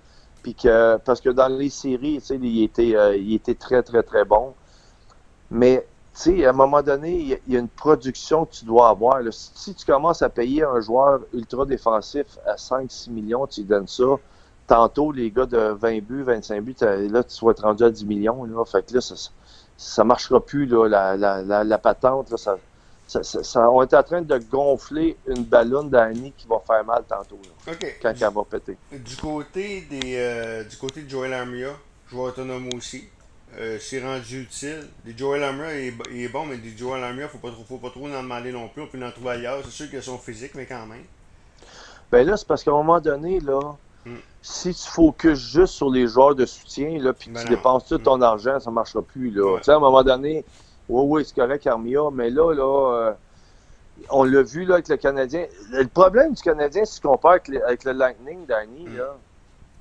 Puis 0.42 0.56
que, 0.56 0.98
parce 0.98 1.22
que 1.22 1.30
dans 1.30 1.48
les 1.48 1.70
séries, 1.70 2.18
tu 2.20 2.26
sais, 2.26 2.36
il 2.42 2.64
était, 2.64 2.96
euh, 2.96 3.16
il 3.16 3.36
était 3.36 3.54
très, 3.54 3.84
très, 3.84 4.02
très 4.02 4.26
bon. 4.26 4.56
Mais 5.52 5.86
tu 6.16 6.36
sais, 6.36 6.46
à 6.48 6.50
un 6.50 6.54
moment 6.54 6.82
donné, 6.82 7.40
il 7.46 7.54
y, 7.54 7.56
a 7.56 7.60
une 7.60 7.68
production 7.68 8.46
que 8.46 8.56
tu 8.56 8.66
dois 8.66 8.90
avoir. 8.90 9.20
Si 9.30 9.76
tu 9.76 9.86
commences 9.86 10.24
à 10.24 10.30
payer 10.30 10.64
un 10.64 10.82
joueur 10.82 11.20
ultra 11.32 11.68
défensif 11.68 12.26
à 12.48 12.56
5-6 12.56 13.12
millions, 13.12 13.46
tu 13.46 13.62
lui 13.62 13.68
donnes 13.68 13.88
ça. 13.88 14.16
Tantôt, 14.66 15.12
les 15.12 15.30
gars 15.30 15.46
de 15.46 15.76
20 15.80 16.02
buts, 16.02 16.24
25 16.24 16.64
buts, 16.64 16.76
là, 16.82 17.24
tu 17.24 17.46
vas 17.46 17.52
être 17.52 17.62
rendu 17.62 17.84
à 17.84 17.92
10 17.92 18.04
millions. 18.06 18.46
Là. 18.46 18.66
Fait 18.66 18.84
que 18.84 18.96
là, 18.96 19.02
ça, 19.02 19.14
ça 19.78 20.04
marchera 20.04 20.44
plus, 20.44 20.66
là, 20.66 20.88
la, 20.88 21.18
la, 21.18 21.64
la, 21.64 21.78
patente. 21.78 22.32
Là, 22.32 22.38
ça, 22.38 22.58
ça, 23.12 23.70
on 23.70 23.82
est 23.82 23.94
en 23.94 24.04
train 24.04 24.22
de 24.22 24.38
gonfler 24.38 25.18
une 25.28 25.44
ballonne 25.44 25.90
d'Annie 25.90 26.34
qui 26.38 26.48
va 26.48 26.62
faire 26.66 26.86
mal 26.86 27.04
tantôt, 27.08 27.40
là, 27.44 27.74
quand 28.02 28.14
elle 28.14 28.34
va 28.34 28.44
péter. 28.50 28.78
Du 28.92 29.18
côté, 29.18 29.82
des, 29.82 30.16
euh, 30.16 30.64
du 30.64 30.78
côté 30.78 31.02
de 31.02 31.10
Joel 31.10 31.34
Armia, 31.34 31.70
joueur 32.10 32.30
autonome 32.30 32.70
aussi, 32.74 33.10
euh, 33.58 33.78
c'est 33.82 34.02
rendu 34.02 34.44
utile. 34.44 34.88
Des 35.04 35.18
Joel 35.18 35.44
Armia, 35.44 35.78
il, 35.78 36.22
est 36.22 36.30
bon, 36.30 36.46
mais 36.46 36.58
des 36.58 36.76
Joel 36.78 37.04
Armia, 37.04 37.28
faut 37.28 37.38
pas 37.38 37.52
trop, 37.52 37.64
faut 37.64 37.78
pas 37.78 37.90
trop 37.90 38.08
en 38.08 38.24
demander 38.24 38.52
non 38.54 38.70
plus. 38.70 38.82
On 38.82 38.88
peut 38.88 39.04
en 39.04 39.12
trouver 39.12 39.32
ailleurs. 39.32 39.60
C'est 39.66 39.72
sûr 39.72 39.90
qu'ils 39.90 40.02
sont 40.02 40.18
physiques, 40.18 40.56
mais 40.56 40.66
quand 40.66 40.86
même. 40.86 41.04
Ben 42.12 42.26
là, 42.26 42.38
c'est 42.38 42.48
parce 42.48 42.64
qu'à 42.64 42.72
un 42.72 42.76
moment 42.76 43.02
donné, 43.02 43.42
là, 43.42 43.76
hmm. 44.06 44.16
si 44.42 44.74
tu 44.74 44.88
focuses 44.88 45.52
juste 45.52 45.74
sur 45.74 45.90
les 45.90 46.08
joueurs 46.08 46.34
de 46.34 46.46
soutien, 46.46 46.98
là, 47.00 47.12
puis 47.12 47.30
que 47.30 47.34
ben 47.34 47.44
tu 47.44 47.50
dépenses 47.50 47.86
tout 47.88 47.98
ton 47.98 48.18
hmm. 48.18 48.24
argent, 48.24 48.60
ça 48.62 48.72
marchera 48.72 49.02
plus, 49.02 49.32
là. 49.32 49.58
Tu 49.58 49.66
sais, 49.66 49.72
à 49.72 49.76
un 49.76 49.80
moment 49.80 50.04
donné, 50.04 50.46
oui, 50.92 51.06
oui, 51.08 51.26
c'est 51.26 51.36
correct, 51.36 51.66
Armia, 51.68 52.02
mais 52.12 52.30
là, 52.30 52.54
là, 52.54 52.94
euh, 52.94 53.14
on 54.10 54.24
l'a 54.24 54.42
vu, 54.42 54.66
là, 54.66 54.76
avec 54.76 54.90
le 54.90 54.98
Canadien. 54.98 55.46
Le 55.72 55.88
problème 55.88 56.34
du 56.34 56.42
Canadien, 56.42 56.86
si 56.86 57.00
tu 57.00 57.08
compares 57.08 57.32
avec, 57.32 57.50
avec 57.50 57.84
le 57.86 57.94
Lightning, 57.94 58.46
Danny, 58.46 58.88
là, 58.98 59.16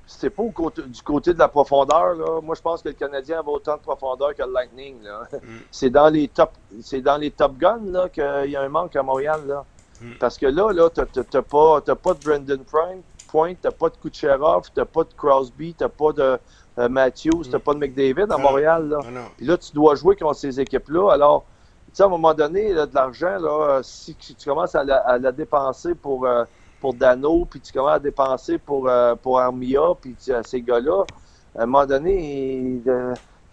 c'est 0.07 0.29
pas 0.29 0.43
du 0.43 1.01
côté 1.03 1.33
de 1.33 1.39
la 1.39 1.47
profondeur. 1.47 2.15
Là. 2.15 2.41
Moi, 2.41 2.55
je 2.55 2.61
pense 2.61 2.81
que 2.81 2.89
le 2.89 2.95
Canadien 2.95 3.39
avait 3.39 3.51
autant 3.51 3.75
de 3.75 3.81
profondeur 3.81 4.35
que 4.35 4.43
le 4.43 4.51
Lightning. 4.51 4.97
Mm. 5.01 5.37
C'est 5.71 5.89
dans 5.89 6.09
les 6.09 6.27
top 6.27 6.51
c'est 6.81 7.01
dans 7.01 7.17
les 7.17 7.31
top 7.31 7.57
guns 7.57 7.79
là, 7.85 8.09
qu'il 8.09 8.51
y 8.51 8.55
a 8.55 8.61
un 8.61 8.69
manque 8.69 8.95
à 8.95 9.03
Montréal. 9.03 9.41
Là. 9.47 9.65
Mm. 10.01 10.13
Parce 10.19 10.37
que 10.37 10.47
là, 10.47 10.71
là, 10.73 10.89
t'as 10.89 11.41
pas, 11.41 11.81
pas 11.81 12.13
de 12.13 12.23
Brendan 12.23 12.63
Point, 12.63 13.53
t'as 13.61 13.71
pas 13.71 13.89
de 13.89 13.95
Kucherov, 13.95 14.69
t'as 14.73 14.85
pas 14.85 15.03
de 15.03 15.13
Crosby, 15.15 15.73
t'as 15.77 15.89
pas 15.89 16.11
de 16.11 16.37
euh, 16.81 16.89
Matthews, 16.89 17.43
t'as 17.49 17.57
mm. 17.57 17.61
pas 17.61 17.73
de 17.73 17.79
McDavid 17.79 18.31
à 18.31 18.37
Montréal. 18.37 18.89
Là. 18.89 18.99
Puis 19.37 19.45
là, 19.45 19.57
tu 19.57 19.71
dois 19.73 19.95
jouer 19.95 20.15
contre 20.15 20.35
ces 20.39 20.59
équipes-là. 20.59 21.11
Alors, 21.13 21.45
tu 21.87 21.91
sais, 21.93 22.03
à 22.03 22.05
un 22.05 22.09
moment 22.09 22.33
donné, 22.33 22.73
de 22.73 22.89
l'argent, 22.93 23.37
là, 23.39 23.81
si, 23.83 24.15
tu 24.15 24.33
commences 24.45 24.75
à 24.75 24.83
la, 24.83 25.31
dépenser 25.31 25.95
pour. 25.95 26.25
Euh, 26.25 26.43
pour 26.79 26.95
Dano, 26.95 27.45
puis 27.45 27.59
tu 27.59 27.71
commences 27.71 27.97
à 27.97 27.99
dépenser 27.99 28.57
pour, 28.57 28.89
euh, 28.89 29.13
pour 29.13 29.39
Armia, 29.39 29.81
puis 30.01 30.15
ces 30.17 30.61
gars-là, 30.63 31.03
à 31.55 31.61
un 31.61 31.65
moment 31.67 31.85
donné, 31.85 32.81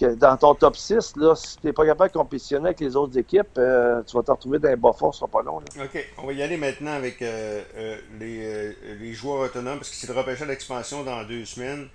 dans 0.00 0.36
ton 0.36 0.54
top 0.54 0.76
6, 0.76 1.16
là, 1.16 1.34
si 1.34 1.58
tu 1.58 1.66
n'es 1.66 1.72
pas 1.72 1.84
capable 1.84 2.10
de 2.10 2.18
compétitionner 2.18 2.66
avec 2.66 2.80
les 2.80 2.94
autres 2.94 3.18
équipes, 3.18 3.58
euh, 3.58 4.02
tu 4.04 4.16
vas 4.16 4.22
te 4.22 4.30
retrouver 4.30 4.58
dans 4.58 4.68
les 4.68 4.76
bas 4.76 4.92
fonds, 4.92 5.10
ce 5.12 5.20
sera 5.20 5.28
pas 5.28 5.42
long. 5.42 5.56
OK. 5.56 6.06
On 6.18 6.26
va 6.26 6.32
y 6.32 6.42
aller 6.42 6.56
maintenant 6.56 6.92
avec 6.92 7.20
euh, 7.22 7.62
euh, 7.76 7.96
les, 8.20 8.96
les, 8.96 9.12
joueurs 9.12 9.40
autonomes, 9.40 9.78
parce 9.78 9.90
que 9.90 9.96
c'est 9.96 10.06
le 10.06 10.18
repêchage 10.18 10.46
d'expansion 10.46 11.02
dans 11.02 11.24
deux 11.24 11.44
semaines. 11.44 11.88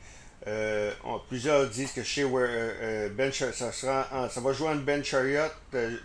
Plusieurs 1.29 1.67
disent 1.67 1.91
que 1.91 2.03
chez 2.03 2.25
ben, 3.15 3.31
ça, 3.31 3.71
sera, 3.71 4.29
ça 4.29 4.41
va 4.41 4.53
Ben 4.75 5.03
Chariot, 5.03 5.51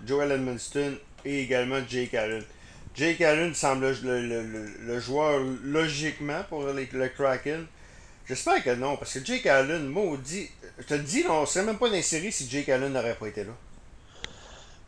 Joel 0.07 0.33
Edmonston 0.33 0.95
et 1.25 1.43
également 1.43 1.81
Jake 1.89 2.15
Allen. 2.15 2.45
Jake 2.95 3.21
Allen 3.21 3.55
semble 3.55 3.95
le, 4.03 5.01
joueur 5.01 5.41
logiquement 5.63 6.43
pour 6.49 6.65
le 6.65 7.09
Kraken. 7.09 7.67
J'espère 8.27 8.63
que 8.63 8.75
non, 8.75 8.97
parce 8.97 9.19
que 9.19 9.25
Jake 9.25 9.47
Allen, 9.47 9.87
maudit. 9.87 10.51
Je 10.79 10.85
te 10.85 10.95
le 10.95 11.01
dis, 11.01 11.25
on 11.29 11.43
ne 11.43 11.47
serait 11.47 11.65
même 11.65 11.79
pas 11.79 11.89
dans 11.89 12.03
si 12.03 12.49
Jake 12.51 12.69
Allen 12.69 12.93
n'aurait 12.93 13.15
pas 13.15 13.29
été 13.29 13.45
là. 13.45 13.53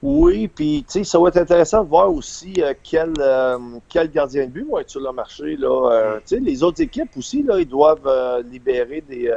Oui, 0.02 0.48
puis 0.48 0.82
tu 0.88 0.92
sais, 0.92 1.04
ça 1.04 1.18
va 1.18 1.28
être 1.28 1.36
intéressant 1.36 1.84
de 1.84 1.88
voir 1.88 2.10
aussi 2.10 2.54
euh, 2.58 2.72
quel, 2.82 3.12
euh, 3.18 3.58
quel 3.86 4.10
gardien 4.10 4.46
de 4.46 4.50
but 4.50 4.66
va 4.70 4.80
être 4.80 4.88
sur 4.88 5.00
le 5.00 5.12
marché. 5.12 5.56
Là. 5.56 5.90
Euh. 5.92 6.20
Tu 6.20 6.36
sais, 6.36 6.40
les 6.40 6.62
autres 6.62 6.80
équipes 6.80 7.14
aussi, 7.18 7.42
là, 7.42 7.58
ils 7.60 7.68
doivent 7.68 8.08
libérer 8.50 9.02
des, 9.02 9.30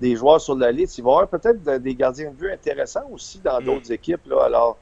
des 0.00 0.16
joueurs 0.16 0.40
sur 0.40 0.56
la 0.56 0.72
liste. 0.72 0.96
Il 0.96 1.04
va 1.04 1.10
y 1.10 1.12
avoir 1.12 1.28
peut-être 1.28 1.62
des 1.82 1.94
gardiens 1.94 2.30
de 2.30 2.34
but 2.34 2.50
intéressants 2.50 3.06
aussi 3.12 3.40
dans 3.40 3.60
mm. 3.60 3.64
d'autres 3.64 3.92
équipes. 3.92 4.26
Là. 4.26 4.44
Alors, 4.44 4.78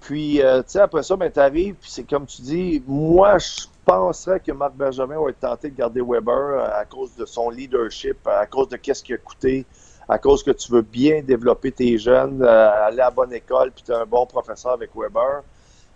puis, 0.00 0.40
tu 0.40 0.62
sais, 0.66 0.80
après 0.80 1.02
ça, 1.02 1.14
ben, 1.14 1.30
tu 1.30 1.38
arrives, 1.38 1.74
puis 1.74 1.90
c'est 1.90 2.04
comme 2.04 2.24
tu 2.24 2.40
dis, 2.40 2.82
moi, 2.86 3.36
je 3.36 3.66
penserais 3.84 4.40
que 4.40 4.50
Marc 4.52 4.74
Benjamin 4.74 5.20
va 5.22 5.28
être 5.28 5.40
tenté 5.40 5.68
de 5.70 5.76
garder 5.76 6.00
Weber 6.00 6.58
à 6.74 6.86
cause 6.86 7.14
de 7.16 7.26
son 7.26 7.50
leadership, 7.50 8.26
à 8.26 8.46
cause 8.46 8.68
de 8.70 8.76
qu'est-ce 8.76 9.02
qui 9.02 9.12
a 9.12 9.18
coûté, 9.18 9.66
à 10.08 10.18
cause 10.18 10.42
que 10.42 10.50
tu 10.50 10.70
veux 10.72 10.82
bien 10.82 11.22
développer 11.22 11.72
tes 11.72 11.98
jeunes, 11.98 12.42
euh, 12.42 12.86
aller 12.86 13.00
à 13.00 13.06
la 13.06 13.10
bonne 13.10 13.32
école, 13.32 13.70
puis 13.72 13.82
tu 13.84 13.92
es 13.92 13.94
un 13.94 14.06
bon 14.06 14.26
professeur 14.26 14.72
avec 14.72 14.90
Weber. 14.94 15.42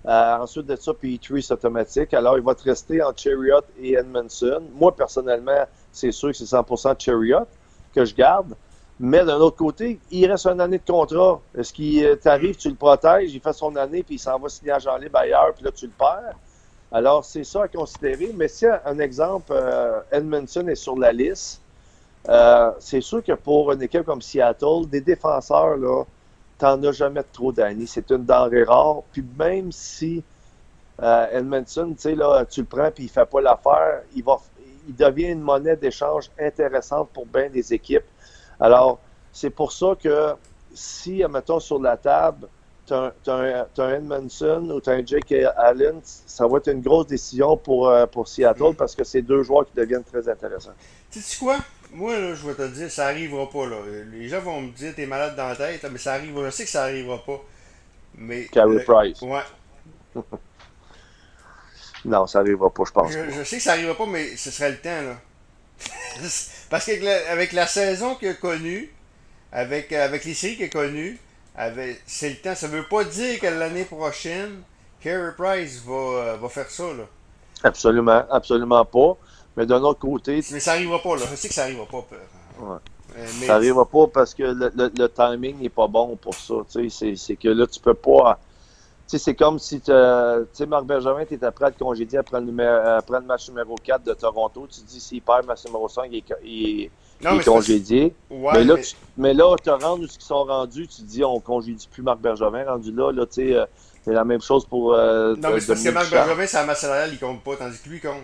Euh, 0.07 0.37
ensuite 0.37 0.67
de 0.67 0.77
ça, 0.77 0.95
Petrie, 0.95 1.43
c'est 1.43 1.53
automatique. 1.53 2.15
Alors, 2.15 2.39
il 2.39 2.45
va 2.45 2.55
te 2.55 2.63
rester 2.63 3.03
en 3.03 3.13
Chariot 3.17 3.63
et 3.81 3.95
Edmondson. 3.95 4.63
Moi, 4.75 4.95
personnellement, 4.95 5.67
c'est 5.91 6.13
sûr 6.13 6.31
que 6.31 6.37
c'est 6.37 6.45
100% 6.45 6.95
Chariot 6.99 7.47
que 7.95 8.05
je 8.05 8.15
garde. 8.15 8.55
Mais 8.99 9.25
d'un 9.25 9.39
autre 9.39 9.57
côté, 9.57 9.99
il 10.11 10.31
reste 10.31 10.47
une 10.47 10.61
année 10.61 10.79
de 10.79 10.91
contrat. 10.91 11.41
Est-ce 11.59 11.73
qu'il 11.73 12.17
t'arrive, 12.19 12.57
tu 12.57 12.71
le 12.71 12.77
protèges, 12.77 13.35
il 13.35 13.41
fait 13.41 13.53
son 13.53 13.75
année, 13.77 14.03
puis 14.03 14.15
il 14.15 14.19
s'en 14.19 14.39
va 14.39 14.49
signer 14.49 14.73
à 14.73 14.79
Jean 14.79 14.97
Libre 14.97 15.19
ailleurs, 15.19 15.53
puis 15.55 15.65
là, 15.65 15.71
tu 15.73 15.87
le 15.87 15.93
perds. 15.99 16.35
Alors, 16.93 17.25
c'est 17.25 17.45
ça 17.45 17.65
à 17.65 17.69
considérer. 17.69 18.33
Mais 18.35 18.49
si 18.49 18.65
un 18.67 18.99
exemple, 18.99 19.53
euh, 19.53 20.01
Edmondson 20.13 20.67
est 20.69 20.77
sur 20.77 20.97
la 20.97 21.13
liste, 21.13 21.61
euh, 22.29 22.73
c'est 22.79 23.01
sûr 23.01 23.23
que 23.23 23.33
pour 23.33 23.73
une 23.73 23.83
équipe 23.83 24.05
comme 24.05 24.23
Seattle, 24.23 24.89
des 24.89 25.01
défenseurs, 25.01 25.77
là, 25.77 26.05
t'en 26.59 26.83
as 26.83 26.93
jamais 26.93 27.23
trop 27.33 27.53
d'années. 27.53 27.87
C'est 27.87 28.11
une 28.11 28.25
denrée 28.25 28.65
rare. 28.65 29.03
Puis 29.13 29.25
même 29.39 29.71
si 29.71 30.23
euh, 31.03 31.27
Edmondson, 31.33 31.93
tu 31.95 32.03
sais, 32.03 32.15
là, 32.15 32.45
tu 32.45 32.61
le 32.61 32.67
prends 32.67 32.91
puis 32.91 33.05
il 33.05 33.11
fait 33.11 33.27
pas 33.27 33.41
l'affaire, 33.41 34.03
il 34.15 34.25
va, 34.25 34.39
il 34.89 34.97
devient 34.97 35.29
une 35.29 35.41
monnaie 35.41 35.77
d'échange 35.77 36.31
intéressante 36.41 37.11
pour 37.13 37.27
bien 37.27 37.49
des 37.51 37.73
équipes. 37.73 38.07
Alors, 38.59 38.99
c'est 39.33 39.51
pour 39.51 39.73
ça 39.73 39.95
que 40.01 40.35
si, 40.73 41.23
mettons, 41.29 41.61
sur 41.61 41.81
la 41.81 41.97
table, 41.97 42.49
tu 42.87 42.95
as, 42.95 43.13
un 43.79 43.95
Edmondson 43.95 44.71
ou 44.73 44.81
tu 44.81 44.91
as 44.91 44.95
un 44.95 45.05
Jake 45.05 45.35
Allen, 45.57 46.01
ça 46.03 46.47
va 46.47 46.59
être 46.59 46.69
une 46.69 46.81
grosse 46.81 47.09
décision 47.09 47.57
pour, 47.57 47.89
euh, 47.89 48.07
pour 48.07 48.29
Seattle 48.29 48.75
parce 48.77 48.95
que 48.95 49.05
c'est 49.05 49.23
deux 49.23 49.43
joueurs 49.43 49.67
qui 49.67 49.75
deviennent 49.75 50.05
très 50.05 50.29
intéressants. 50.29 50.75
Tu 51.11 51.21
sais 51.21 51.45
quoi? 51.45 51.57
Moi, 51.93 52.19
là, 52.19 52.35
je 52.35 52.47
vais 52.47 52.55
te 52.55 52.67
dire, 52.69 52.91
ça 52.91 53.07
arrivera 53.07 53.49
pas. 53.49 53.67
Là. 53.67 53.77
Les 54.13 54.29
gens 54.29 54.41
vont 54.41 54.61
me 54.61 54.71
dire, 54.71 54.95
t'es 54.95 55.07
malade 55.07 55.37
dans 55.37 55.49
la 55.49 55.57
tête, 55.57 55.87
mais 55.91 55.99
ça 55.99 56.15
arrivera. 56.15 56.47
Je 56.47 56.51
sais 56.51 56.65
que 56.65 56.71
ça 56.71 56.85
arrivera 56.85 57.23
pas. 57.25 57.41
Mais. 58.15 58.45
Carey 58.47 58.85
Price. 58.85 59.21
Ouais. 59.23 59.43
non, 62.05 62.27
ça 62.27 62.41
arrivera 62.41 62.71
pas, 62.71 62.85
je 62.87 62.93
pense. 62.93 63.13
Je, 63.13 63.45
sais 63.45 63.57
que 63.59 63.63
ça 63.63 63.73
arrivera 63.73 63.97
pas, 63.97 64.07
mais 64.07 64.37
ce 64.37 64.51
serait 64.51 64.71
le 64.71 64.79
temps, 64.79 65.03
là. 65.03 65.17
Parce 66.71 66.87
qu'avec 66.87 67.03
la, 67.03 67.31
avec 67.31 67.53
la 67.53 67.67
saison 67.67 68.15
qu'il 68.15 68.29
a 68.29 68.35
connue, 68.35 68.91
avec, 69.53 69.93
avec 69.93 70.25
les 70.25 70.35
séries 70.35 70.57
qu'il 70.57 70.65
a 70.65 70.69
connues, 70.69 71.19
c'est 72.07 72.31
le 72.31 72.37
temps. 72.37 72.55
Ça 72.55 72.69
veut 72.69 72.85
pas 72.85 73.05
dire 73.05 73.41
que 73.41 73.47
l'année 73.47 73.85
prochaine, 73.85 74.63
Carey 75.01 75.33
Price 75.37 75.83
va, 75.85 75.93
euh, 75.93 76.37
va, 76.37 76.49
faire 76.49 76.71
ça. 76.71 76.85
Là. 76.85 77.05
Absolument, 77.63 78.25
absolument 78.31 78.85
pas. 78.85 79.17
Mais 79.57 79.67
d'un 79.67 79.83
autre 79.83 80.01
côté. 80.01 80.43
Mais 80.53 80.61
ça 80.61 80.73
n'arrivera 80.73 81.01
pas, 81.03 81.17
là. 81.17 81.23
Je 81.31 81.37
sais 81.37 81.49
que 81.49 81.55
ça 81.55 81.63
n'arrivera 81.63 81.87
pas. 81.87 82.07
Ouais. 82.61 82.77
Euh, 83.19 83.27
ça 83.27 83.47
n'arrivera 83.55 83.87
pas 83.87 84.07
parce 84.09 84.35
que 84.35 84.43
le, 84.43 84.71
le, 84.75 85.09
timing 85.09 85.61
n'est 85.61 85.69
pas 85.69 85.87
bon 85.87 86.17
pour 86.17 86.35
ça. 86.35 86.55
C'est 86.69 87.37
que 87.37 87.49
là, 87.49 87.67
tu 87.67 87.81
peux 87.81 87.95
pas. 87.95 88.39
C'est 89.07 89.35
comme 89.35 89.59
si 89.59 89.81
tu 89.81 89.93
sais, 90.53 90.67
Marc 90.67 90.85
Benjamin, 90.85 91.25
tu 91.25 91.35
étais 91.35 91.51
prêt 91.53 91.67
à 91.67 91.71
te 91.71 91.79
congédier 91.79 92.19
après 92.19 92.41
le, 92.41 92.69
après 92.97 93.21
le 93.21 93.27
match 93.27 93.49
numéro 93.49 93.77
4 93.77 94.03
de 94.03 94.15
Toronto. 94.15 94.67
Tu 94.69 94.81
te 94.81 94.87
dis, 94.87 95.01
s'il 95.01 95.23
perd 95.23 95.43
le 95.43 95.47
match 95.47 95.65
numéro 95.65 95.89
5, 95.89 96.09
il 96.11 96.23
il 96.45 96.91
non, 97.23 97.37
mais 97.37 97.45
congédié. 97.45 98.15
mais, 98.31 98.65
là, 98.65 98.77
Tu, 98.77 98.95
mais 99.17 99.33
là, 99.33 99.57
te 99.63 99.71
rends 99.71 99.99
où 99.99 100.03
ils 100.03 100.11
sont 100.19 100.45
rendus, 100.45 100.87
tu 100.87 101.03
te 101.03 101.07
dis, 101.07 101.25
on 101.25 101.41
congédie 101.41 101.89
plus 101.91 102.03
Marc 102.03 102.21
Bergevin, 102.21 102.65
rendu 102.65 102.93
là, 102.93 103.11
là, 103.11 103.25
tu 103.27 103.35
sais, 103.35 103.55
euh, 103.55 103.65
c'est 104.05 104.13
la 104.13 104.25
même 104.25 104.43
chose 104.43 104.67
pour. 104.67 104.93
Euh, 104.93 105.35
non, 105.37 105.51
mais 105.51 105.61
c'est 105.61 105.69
parce 105.69 105.83
que 105.83 105.91
Marc 105.91 106.11
Bergevin, 106.11 106.47
c'est 106.47 106.57
la 106.59 106.67
masse 106.67 106.81
salariale, 106.81 107.11
il 107.13 107.19
compte 107.19 107.43
pas, 107.43 107.57
tandis 107.57 107.79
que 107.83 107.89
lui, 107.89 107.97
il 107.97 108.03
compte. 108.03 108.23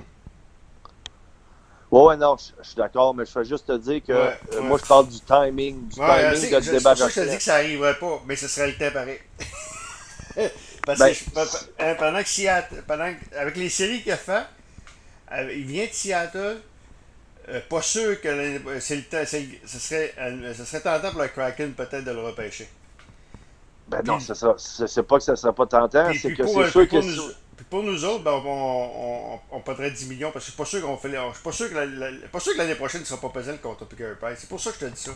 Ouais, 1.93 2.03
ouais, 2.05 2.17
non, 2.17 2.39
je, 2.39 2.67
suis 2.67 2.77
d'accord, 2.77 3.15
mais 3.15 3.27
je 3.27 3.39
veux 3.39 3.45
juste 3.45 3.67
te 3.67 3.77
dire 3.77 4.03
que 4.03 4.13
euh, 4.13 4.63
moi, 4.63 4.79
je 4.83 4.89
parle 4.89 5.09
du 5.09 5.21
timing, 5.21 5.89
du 5.89 5.97
timing 5.97 6.51
de 6.51 6.61
je, 6.61 6.71
débat. 6.71 6.95
Je 6.95 7.05
te 7.05 7.29
dis 7.29 7.37
que 7.37 7.43
ça 7.43 7.59
n'arriverait 7.59 7.99
pas, 7.99 8.23
mais 8.27 8.35
ce 8.35 8.49
serait 8.49 8.69
le 8.69 8.79
temps 8.79 8.91
pareil. 8.91 9.19
Parce 10.87 10.99
ben, 10.99 11.13
que 11.13 11.83
hein, 11.83 11.95
pendant 11.99 12.23
que 12.23 12.29
Seattle, 12.29 12.83
pendant, 12.89 13.13
avec 13.37 13.57
les 13.57 13.69
séries 13.69 14.03
qu'il 14.03 14.11
a 14.11 14.17
fait, 14.17 14.43
il 15.55 15.67
vient 15.67 15.85
de 15.85 15.93
Seattle, 15.93 16.63
euh, 17.51 17.61
pas 17.69 17.83
sûr 17.83 18.19
que 18.23 18.59
c'est 18.81 18.97
le 18.97 19.03
temps, 19.03 19.25
ce 19.27 19.79
serait, 19.79 20.15
euh, 20.19 20.55
ce 20.55 20.65
serait 20.65 20.81
tentant 20.81 21.11
pour 21.11 21.21
le 21.21 21.29
Kraken 21.29 21.75
peut-être 21.75 22.05
de 22.05 22.11
le 22.11 22.23
repêcher. 22.23 22.69
Ben 23.89 24.01
non, 24.03 24.19
c'est 24.19 24.35
ça. 24.35 24.55
C'est 24.57 25.03
pas 25.03 25.19
que 25.19 25.25
ça 25.25 25.37
serait 25.37 25.53
pas 25.53 25.67
tentant, 25.67 26.11
c'est 26.19 26.33
que 26.33 26.47
c'est 26.47 26.71
sûr 26.71 26.89
que. 26.89 26.97
Nous, 26.97 27.33
puis 27.57 27.67
pour 27.69 27.83
nous 27.83 28.05
autres, 28.05 28.25
ben, 28.25 28.41
on, 28.45 28.91
on, 29.35 29.41
on, 29.51 29.61
perdrait 29.61 29.91
10 29.91 30.09
millions 30.09 30.31
parce 30.33 30.45
que 30.45 30.51
je 30.51 30.55
suis 30.55 30.59
pas 30.59 30.65
sûr 30.65 30.83
qu'on 30.83 30.97
fait. 30.97 31.11
Je 31.11 31.35
suis 31.35 31.43
pas 31.43 31.53
sûr 31.53 31.69
que 31.69 32.27
pas 32.29 32.41
sûr 32.41 32.53
que 32.55 32.59
l'année 32.59 32.75
prochaine 32.75 33.03
ne 33.03 33.07
sera 33.07 33.21
pas 33.21 33.29
pesant 33.29 33.57
contre 33.63 33.85
Picker 33.87 34.15
Price. 34.21 34.39
C'est 34.41 34.49
pour 34.49 34.61
ça 34.61 34.71
que 34.71 34.79
je 34.81 34.87
te 34.87 34.91
dis 34.91 35.01
ça. 35.01 35.13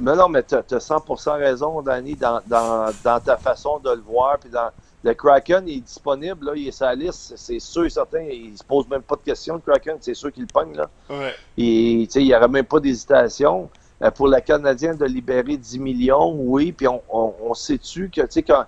Mais 0.00 0.14
non, 0.14 0.28
mais 0.28 0.42
tu 0.44 0.54
as, 0.54 0.62
100% 0.62 1.38
raison, 1.38 1.82
Danny, 1.82 2.14
dans, 2.14 2.40
dans, 2.46 2.92
dans, 3.02 3.20
ta 3.20 3.36
façon 3.36 3.80
de 3.80 3.90
le 3.90 4.00
voir, 4.00 4.38
puis 4.38 4.48
dans, 4.48 4.70
le 5.02 5.12
Kraken 5.12 5.68
est 5.68 5.80
disponible, 5.80 6.46
là, 6.46 6.52
il 6.54 6.68
est 6.68 6.72
sur 6.72 6.86
la 6.86 6.94
liste, 6.94 7.34
c'est 7.36 7.58
sûr 7.58 7.84
et 7.84 7.90
certain. 7.90 8.20
Il 8.20 8.56
se 8.56 8.64
pose 8.64 8.88
même 8.88 9.02
pas 9.02 9.16
de 9.16 9.22
questions, 9.22 9.54
le 9.54 9.60
Kraken, 9.60 9.96
c'est 10.00 10.14
sûr 10.14 10.32
qu'il 10.32 10.44
le 10.44 10.48
pogne. 10.48 10.76
Là. 10.76 10.88
Ouais. 11.10 11.34
Et, 11.56 12.02
il 12.02 12.24
n'y 12.24 12.34
aurait 12.34 12.48
même 12.48 12.64
pas 12.64 12.80
d'hésitation. 12.80 13.68
Euh, 14.00 14.12
pour 14.12 14.28
la 14.28 14.40
Canadienne 14.40 14.96
de 14.96 15.06
libérer 15.06 15.56
10 15.56 15.80
millions, 15.80 16.32
oui, 16.32 16.70
puis 16.70 16.86
on, 16.86 17.02
on, 17.10 17.34
on 17.42 17.54
sait-tu 17.54 18.08
que, 18.10 18.20
tu 18.20 18.26
sais, 18.30 18.42
quand. 18.44 18.64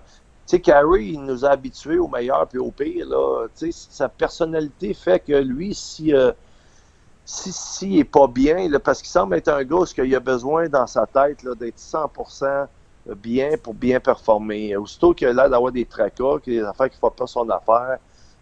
Tu 0.51 0.57
sais, 0.57 0.61
Carey, 0.63 1.05
il 1.05 1.21
nous 1.21 1.45
a 1.45 1.51
habitués 1.51 1.97
au 1.97 2.09
meilleur 2.09 2.45
puis 2.45 2.59
au 2.59 2.71
pire. 2.71 3.07
Là. 3.07 3.47
Sa 3.71 4.09
personnalité 4.09 4.93
fait 4.93 5.21
que 5.21 5.31
lui, 5.31 5.73
si, 5.73 6.13
euh, 6.13 6.33
si, 7.23 7.53
si 7.53 7.99
est 7.99 8.03
pas 8.03 8.27
bien, 8.27 8.67
là, 8.67 8.77
parce 8.77 9.01
qu'il 9.01 9.09
semble 9.09 9.35
être 9.37 9.47
un 9.47 9.63
gars 9.63 9.85
qu'il 9.85 10.13
a 10.13 10.19
besoin 10.19 10.67
dans 10.67 10.87
sa 10.87 11.07
tête 11.07 11.47
d'être 11.57 11.77
100% 11.77 12.67
bien 13.15 13.51
pour 13.63 13.73
bien 13.73 14.01
performer. 14.01 14.75
Aussitôt 14.75 15.13
qu'il 15.13 15.29
a 15.29 15.31
l'air 15.31 15.49
d'avoir 15.49 15.71
des 15.71 15.85
tracas, 15.85 16.39
qu'il 16.43 16.59
a 16.59 16.63
des 16.63 16.67
affaires 16.67 16.89
qui 16.89 16.97
ne 16.97 16.99
font 16.99 17.11
pas 17.11 17.27
son 17.27 17.49
affaire, 17.49 17.99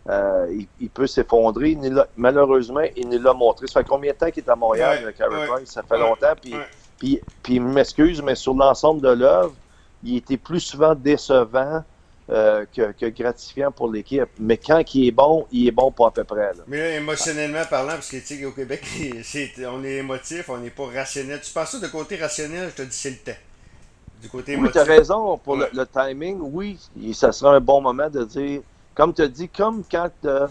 euh, 0.10 0.62
il, 0.80 0.89
peut 0.89 1.06
s'effondrer. 1.06 1.78
Malheureusement, 2.18 2.86
il 2.98 3.08
nous 3.08 3.22
l'a 3.22 3.34
montré. 3.34 3.68
Ça 3.68 3.82
fait 3.82 3.88
combien 3.88 4.13
de 4.13 4.18
temps 4.18 4.32
qu'il 4.32 4.44
est 4.44 4.50
à 4.50 4.56
Montréal, 4.56 5.06
ouais, 5.06 5.13
Carey 5.13 5.46
Price? 5.48 5.70
Ça 5.70 5.84
fait 5.84 6.00
longtemps. 6.00 6.34
Puis, 6.42 6.56
puis, 6.98 7.22
puis, 7.44 7.56
il 7.58 7.62
m'excuse, 7.62 8.20
mais 8.24 8.34
sur 8.34 8.56
l'ensemble 8.56 9.00
de 9.00 9.10
l'œuvre, 9.10 9.54
il 10.04 10.18
était 10.18 10.38
plus 10.38 10.60
souvent 10.60 10.96
décevant 10.96 11.84
euh, 12.30 12.66
que, 12.74 13.10
gratifiant 13.10 13.72
pour 13.72 13.92
l'équipe. 13.92 14.30
Mais 14.40 14.58
quand 14.58 14.84
il 14.94 15.08
est 15.08 15.12
bon, 15.12 15.48
il 15.52 15.68
est 15.68 15.72
bon 15.72 15.92
pas 15.92 16.08
à 16.08 16.12
peu 16.12 16.24
près. 16.24 16.52
Mais 16.68 16.78
là, 16.78 16.96
émotionnellement 16.98 17.66
parlant, 17.70 17.94
parce 17.94 18.10
que 18.10 18.18
tu 18.18 18.38
sais, 18.38 18.46
au 18.46 18.52
Québec, 18.52 18.84
on 19.68 19.84
est 19.84 19.94
émotif, 19.96 20.50
on 20.50 20.58
n'est 20.58 20.70
pas 20.70 20.86
rationnel. 20.94 21.42
Tu 21.42 21.52
penses 21.52 21.72
ça 21.72 21.80
de 21.80 21.88
côté 21.88 22.18
rationnel, 22.18 22.70
je 22.70 22.84
te 22.84 22.88
dis 22.88 22.96
c'est 22.96 23.10
le 23.12 23.18
temps 23.18 23.40
côté 24.28 24.58
Oui, 24.58 24.70
tu 24.72 24.78
as 24.78 24.84
raison 24.84 25.38
pour 25.38 25.56
le, 25.56 25.86
timing. 25.86 26.40
Oui, 26.42 26.78
ça 27.14 27.32
sera 27.32 27.56
un 27.56 27.60
bon 27.60 27.82
moment 27.82 28.10
de 28.10 28.24
dire, 28.26 28.62
comme 28.94 29.14
tu 29.14 29.22
as 29.22 29.28
dit, 29.28 29.48
comme 29.48 29.84
quand 29.90 30.10
euh, 30.26 30.48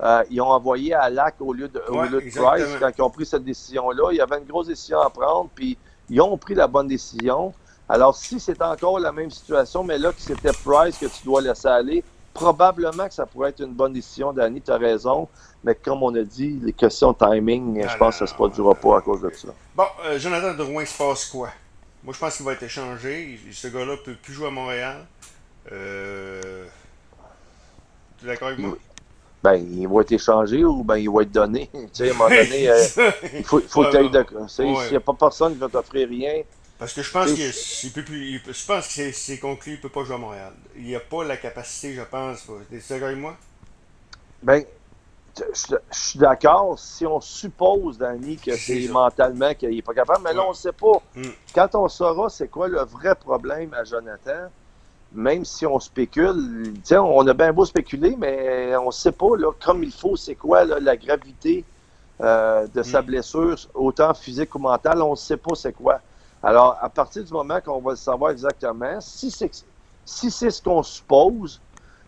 euh, 0.00 0.22
ils 0.30 0.40
ont 0.40 0.48
envoyé 0.48 0.94
à 0.94 1.10
LAC 1.10 1.34
au 1.40 1.52
lieu 1.52 1.68
de, 1.68 1.78
Price, 1.78 2.76
quand 2.80 2.90
ils 2.96 3.02
ont 3.02 3.10
pris 3.10 3.26
cette 3.26 3.44
décision-là, 3.44 4.12
il 4.12 4.16
y 4.16 4.20
avait 4.20 4.38
une 4.38 4.46
grosse 4.46 4.68
décision 4.68 5.00
à 5.00 5.10
prendre, 5.10 5.50
puis 5.54 5.76
ils 6.08 6.20
ont 6.20 6.36
pris 6.38 6.54
la 6.54 6.66
bonne 6.66 6.88
décision. 6.88 7.52
Alors, 7.90 8.14
si 8.14 8.38
c'est 8.38 8.62
encore 8.62 9.00
la 9.00 9.10
même 9.10 9.32
situation, 9.32 9.82
mais 9.82 9.98
là 9.98 10.12
que 10.12 10.20
c'était 10.20 10.52
Price 10.64 10.96
que 10.96 11.06
tu 11.06 11.24
dois 11.24 11.40
laisser 11.40 11.66
aller, 11.66 12.04
probablement 12.32 13.08
que 13.08 13.14
ça 13.14 13.26
pourrait 13.26 13.50
être 13.50 13.64
une 13.64 13.72
bonne 13.72 13.92
décision, 13.92 14.32
Danny, 14.32 14.62
tu 14.62 14.70
as 14.70 14.78
raison. 14.78 15.26
Mais 15.64 15.74
comme 15.74 16.00
on 16.04 16.14
a 16.14 16.22
dit, 16.22 16.60
les 16.62 16.72
questions 16.72 17.10
de 17.10 17.18
timing, 17.18 17.84
je 17.88 17.96
pense 17.96 18.14
que 18.14 18.18
ça 18.20 18.24
ne 18.26 18.28
se 18.28 18.34
produira 18.34 18.76
pas 18.76 18.98
à 18.98 19.00
cause 19.00 19.22
de 19.22 19.30
ça. 19.34 19.48
Bon, 19.74 19.86
euh, 20.04 20.20
Jonathan 20.20 20.54
Drouin, 20.54 20.82
il 20.82 20.86
se 20.86 20.96
passe 20.96 21.26
quoi? 21.26 21.48
Moi, 22.04 22.14
je 22.14 22.20
pense 22.20 22.36
qu'il 22.36 22.46
va 22.46 22.52
être 22.52 22.62
échangé. 22.62 23.40
Ce 23.50 23.66
gars-là 23.66 23.96
peut 24.04 24.14
plus 24.14 24.34
jouer 24.34 24.46
à 24.46 24.50
Montréal. 24.50 25.04
Euh... 25.72 26.66
Tu 28.18 28.24
es 28.24 28.28
d'accord 28.28 28.48
avec 28.48 28.60
moi? 28.60 28.76
Ben, 29.42 29.54
il 29.54 29.88
va 29.88 30.02
être 30.02 30.12
échangé 30.12 30.64
ou 30.64 30.84
ben 30.84 30.96
il 30.96 31.10
va 31.10 31.22
être 31.22 31.32
donné. 31.32 31.68
tu 31.72 31.88
sais, 31.92 32.10
à 32.10 32.12
un 32.12 32.16
moment 32.16 32.30
donné, 32.30 32.70
euh, 32.70 32.84
il 33.34 33.42
faut, 33.42 33.60
faut 33.60 33.82
que 33.82 33.90
tu 33.90 33.96
ailles 33.96 34.10
de. 34.10 34.24
S'il 34.46 34.90
n'y 34.90 34.96
a 34.96 35.00
pas 35.00 35.14
personne 35.14 35.54
qui 35.54 35.58
va 35.58 35.68
t'offrir 35.68 36.08
rien. 36.08 36.42
Parce 36.80 36.94
que 36.94 37.02
je 37.02 37.12
pense 37.12 37.32
plus. 37.32 38.42
je 38.42 38.66
pense 38.66 38.88
que 38.88 39.12
c'est 39.12 39.38
conclu, 39.38 39.72
il 39.72 39.76
ne 39.76 39.82
peut 39.82 39.90
pas 39.90 40.02
jouer 40.02 40.14
à 40.14 40.18
Montréal. 40.18 40.52
Il 40.76 40.84
n'y 40.84 40.96
a 40.96 41.00
pas 41.00 41.22
la 41.24 41.36
capacité, 41.36 41.92
je 41.92 42.00
pense. 42.00 42.46
D'accord 42.88 43.08
avec 43.08 43.18
moi? 43.18 43.36
Ben, 44.42 44.64
je, 45.36 45.76
suis 45.90 46.18
d'accord 46.18 46.78
si 46.78 47.04
on 47.04 47.20
suppose, 47.20 47.98
Danny, 47.98 48.38
que 48.38 48.56
c'est 48.56 48.88
mentalement 48.88 49.52
qu'il 49.52 49.68
n'est 49.68 49.82
pas 49.82 49.92
capable, 49.92 50.22
mais 50.24 50.32
là, 50.32 50.42
on 50.46 50.50
ne 50.50 50.54
sait 50.54 50.72
pas. 50.72 51.02
Mm. 51.14 51.22
Quand 51.54 51.74
on 51.74 51.86
saura 51.86 52.30
c'est 52.30 52.48
quoi 52.48 52.66
le 52.66 52.80
vrai 52.80 53.14
problème 53.14 53.74
à 53.74 53.84
Jonathan, 53.84 54.48
même 55.12 55.44
si 55.44 55.66
on 55.66 55.78
spécule, 55.80 56.72
on 56.92 57.26
a 57.26 57.34
bien 57.34 57.52
beau 57.52 57.66
spéculer, 57.66 58.16
mais 58.16 58.74
on 58.76 58.86
ne 58.86 58.90
sait 58.90 59.12
pas 59.12 59.36
là, 59.36 59.52
comme 59.62 59.84
il 59.84 59.92
faut, 59.92 60.16
c'est 60.16 60.34
quoi 60.34 60.64
la 60.64 60.96
gravité 60.96 61.62
euh, 62.22 62.66
de 62.74 62.82
sa 62.82 63.02
mm. 63.02 63.04
blessure, 63.04 63.56
autant 63.74 64.14
physique 64.14 64.54
ou 64.54 64.60
mentale, 64.60 65.02
on 65.02 65.10
ne 65.10 65.16
sait 65.16 65.36
pas 65.36 65.54
c'est 65.54 65.74
quoi. 65.74 66.00
Alors, 66.42 66.78
à 66.80 66.88
partir 66.88 67.22
du 67.22 67.32
moment 67.32 67.60
qu'on 67.60 67.80
va 67.80 67.90
le 67.90 67.96
savoir 67.96 68.30
exactement, 68.30 69.00
si 69.00 69.30
c'est 69.30 69.50
si 70.04 70.30
ce 70.30 70.62
qu'on 70.62 70.82
suppose, 70.82 71.60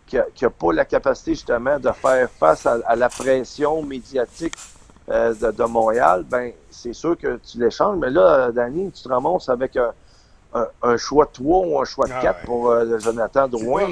qui 0.07 0.17
n'a 0.17 0.51
pas 0.51 0.73
la 0.73 0.85
capacité 0.85 1.35
justement 1.35 1.79
de 1.79 1.91
faire 1.93 2.29
face 2.31 2.67
à, 2.67 2.97
la 2.97 3.09
pression 3.09 3.83
médiatique 3.83 4.55
euh, 5.09 5.33
de, 5.35 5.65
Montréal, 5.65 6.25
ben 6.29 6.53
c'est 6.71 6.93
sûr 6.93 7.17
que 7.17 7.39
tu 7.39 7.59
l'échanges. 7.59 7.99
Mais 7.99 8.11
là, 8.11 8.51
Danny, 8.51 8.91
tu 8.91 9.03
te 9.03 9.09
ramasses 9.09 9.49
avec 9.49 9.77
un, 9.77 9.93
choix 10.99 11.27
de 11.27 11.31
3 11.33 11.67
ou 11.67 11.81
un 11.81 11.85
choix 11.85 12.07
de 12.07 12.13
4 12.13 12.45
pour 12.45 12.71
euh, 12.71 12.99
Jonathan 12.99 13.49
Drouin. 13.49 13.89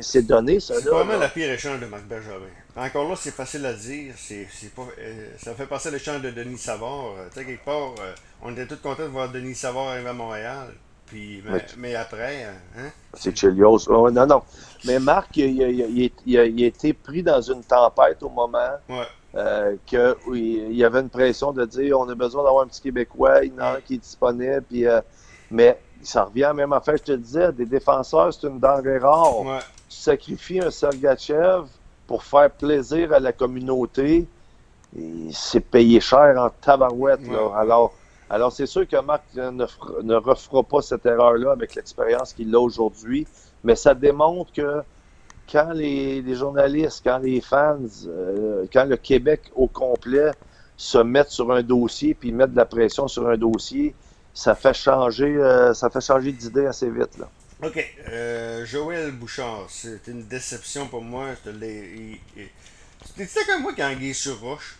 C'est 0.00 0.26
donné, 0.26 0.60
ça. 0.60 0.74
C'est 0.80 0.88
vraiment 0.88 1.18
la 1.18 1.28
pire 1.28 1.50
échange 1.50 1.80
de 1.80 1.86
Marc 1.86 2.04
Bergevin. 2.04 2.46
Encore 2.76 3.08
là, 3.08 3.14
c'est 3.16 3.34
facile 3.34 3.66
à 3.66 3.72
dire. 3.72 4.14
C'est, 4.16 4.46
pas, 4.74 4.82
euh, 4.98 5.28
ça 5.38 5.54
fait 5.54 5.66
passer 5.66 5.90
l'échange 5.90 6.22
de 6.22 6.30
Denis 6.30 6.58
Savard. 6.58 7.14
tu 7.30 7.38
sais, 7.38 7.44
quelque 7.44 7.64
part, 7.64 7.94
on 8.42 8.52
était 8.52 8.66
tous 8.66 8.76
contents 8.76 9.02
de 9.04 9.08
voir 9.08 9.30
Denis 9.30 9.54
Savard 9.54 9.88
arriver 9.88 10.08
à 10.08 10.14
Montréal 10.14 10.68
mais, 11.76 11.94
après, 11.94 12.44
hein? 12.44 12.90
C'est 13.14 13.36
Chelios. 13.36 13.86
non, 13.88 14.26
non. 14.26 14.42
Mais 14.84 14.98
Marc, 14.98 15.36
il, 15.36 16.38
a, 16.38 16.44
été 16.44 16.92
pris 16.92 17.22
dans 17.22 17.40
une 17.40 17.62
tempête 17.62 18.22
au 18.22 18.28
moment 18.28 18.76
ouais. 18.88 19.06
euh, 19.34 19.76
qu'il 19.86 20.72
y 20.72 20.84
avait 20.84 21.00
une 21.00 21.10
pression 21.10 21.52
de 21.52 21.64
dire 21.64 21.98
on 21.98 22.08
a 22.08 22.14
besoin 22.14 22.44
d'avoir 22.44 22.64
un 22.64 22.66
petit 22.66 22.80
Québécois, 22.80 23.44
il 23.44 23.52
y 23.52 23.56
en 23.56 23.58
a 23.58 23.76
un 23.76 23.80
qui 23.80 23.94
est 23.94 23.98
disponible. 23.98 24.62
Puis, 24.68 24.86
euh, 24.86 25.00
mais 25.50 25.78
ça 26.02 26.24
revient 26.24 26.44
à 26.44 26.52
même 26.52 26.72
affaire, 26.72 26.96
je 26.96 27.02
te 27.02 27.12
le 27.12 27.18
disais, 27.18 27.52
des 27.52 27.66
défenseurs, 27.66 28.32
c'est 28.32 28.46
une 28.46 28.58
denrée 28.58 28.98
rare. 28.98 29.40
Ouais. 29.40 29.58
Tu 29.88 29.96
sacrifies 29.96 30.60
un 30.60 30.70
Sergachev 30.70 31.64
pour 32.06 32.24
faire 32.24 32.50
plaisir 32.50 33.12
à 33.12 33.20
la 33.20 33.32
communauté. 33.32 34.26
C'est 35.30 35.60
payé 35.60 36.00
cher 36.00 36.34
en 36.36 36.50
tabarouette. 36.50 37.26
Là. 37.26 37.52
Alors, 37.56 37.94
alors, 38.32 38.50
c'est 38.50 38.64
sûr 38.64 38.88
que 38.88 38.98
Marc 38.98 39.24
ne, 39.34 40.14
refera 40.14 40.62
pas 40.62 40.80
cette 40.80 41.04
erreur-là 41.04 41.52
avec 41.52 41.74
l'expérience 41.74 42.32
qu'il 42.32 42.54
a 42.54 42.58
aujourd'hui, 42.58 43.26
mais 43.62 43.76
ça 43.76 43.92
démontre 43.94 44.50
que 44.52 44.82
quand 45.50 45.72
les, 45.72 46.34
journalistes, 46.34 47.02
quand 47.04 47.18
les 47.18 47.42
fans, 47.42 47.76
euh, 48.06 48.64
quand 48.72 48.86
le 48.86 48.96
Québec 48.96 49.52
au 49.54 49.66
complet 49.66 50.30
se 50.78 50.96
mettent 50.96 51.28
sur 51.28 51.52
un 51.52 51.62
dossier 51.62 52.14
puis 52.14 52.32
mettent 52.32 52.52
de 52.52 52.56
la 52.56 52.64
pression 52.64 53.06
sur 53.06 53.28
un 53.28 53.36
dossier, 53.36 53.94
ça 54.34 54.54
fait 54.54 54.74
changer, 54.74 55.36
euh, 55.36 55.74
ça 55.74 55.90
fait 55.90 56.00
changer 56.00 56.32
d'idée 56.32 56.66
assez 56.66 56.90
vite. 56.90 57.18
Là. 57.18 57.28
OK. 57.62 57.94
Euh, 58.08 58.64
Joël 58.66 59.12
Bouchard, 59.12 59.66
c'est 59.68 60.06
une 60.08 60.26
déception 60.26 60.88
pour 60.88 61.02
moi. 61.02 61.28
Tu 61.44 63.22
étais 63.22 63.44
comme 63.46 63.62
moi 63.62 63.72
quand 63.76 63.92
Guy 63.94 64.14
sur 64.14 64.40
Roche. 64.40 64.76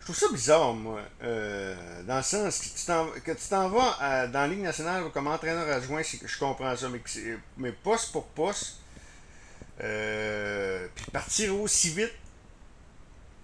Je 0.00 0.12
trouve 0.12 0.16
ça 0.16 0.32
bizarre, 0.32 0.74
moi. 0.74 1.00
Euh, 1.22 2.02
dans 2.02 2.18
le 2.18 2.22
sens 2.22 2.58
que 2.58 3.32
tu 3.32 3.48
t'en, 3.48 3.68
vas 3.68 4.26
dans 4.26 4.40
la 4.40 4.48
Ligue 4.48 4.62
nationale 4.62 5.04
comme 5.12 5.26
entraîneur 5.28 5.66
adjoint, 5.68 6.02
je 6.02 6.38
comprends 6.38 6.76
ça, 6.76 6.88
mais, 6.90 7.00
mais 7.56 7.72
poste 7.72 8.12
pour 8.12 8.26
poste, 8.26 8.80
euh, 9.80 10.86
puis 10.94 11.06
partir 11.10 11.58
aussi 11.58 11.90
vite, 11.90 12.12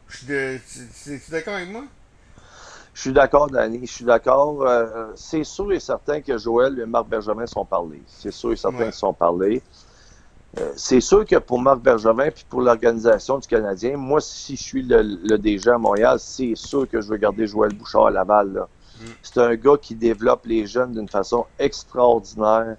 je 0.08 0.58
suis 0.94 1.20
d'accord 1.30 1.54
avec 1.54 1.70
moi? 1.70 1.84
Je 3.00 3.04
suis 3.04 3.12
d'accord, 3.14 3.48
Danny. 3.48 3.86
Je 3.86 3.90
suis 3.90 4.04
d'accord. 4.04 4.60
Euh, 4.60 5.06
c'est 5.14 5.42
sûr 5.42 5.72
et 5.72 5.80
certain 5.80 6.20
que 6.20 6.36
Joël 6.36 6.78
et 6.78 6.84
Marc 6.84 7.08
Benjamin 7.08 7.46
sont 7.46 7.64
parlés. 7.64 8.02
C'est 8.06 8.30
sûr 8.30 8.52
et 8.52 8.56
certain 8.56 8.84
qu'ils 8.84 8.92
sont 8.92 9.14
parlés. 9.14 9.62
Euh, 10.58 10.70
c'est 10.76 11.00
sûr 11.00 11.24
que 11.24 11.36
pour 11.36 11.62
Marc 11.62 11.80
Bergevin 11.80 12.30
puis 12.30 12.44
pour 12.46 12.60
l'organisation 12.60 13.38
du 13.38 13.48
Canadien, 13.48 13.96
moi, 13.96 14.20
si 14.20 14.54
je 14.54 14.62
suis 14.62 14.82
le, 14.82 15.00
le 15.00 15.38
DG 15.38 15.70
à 15.70 15.78
Montréal, 15.78 16.18
c'est 16.20 16.54
sûr 16.54 16.86
que 16.86 17.00
je 17.00 17.08
veux 17.08 17.16
garder 17.16 17.46
Joël 17.46 17.72
Bouchard 17.72 18.08
à 18.08 18.10
Laval. 18.10 18.66
Mm. 19.00 19.04
C'est 19.22 19.38
un 19.38 19.54
gars 19.54 19.78
qui 19.80 19.94
développe 19.94 20.44
les 20.44 20.66
jeunes 20.66 20.92
d'une 20.92 21.08
façon 21.08 21.46
extraordinaire. 21.58 22.76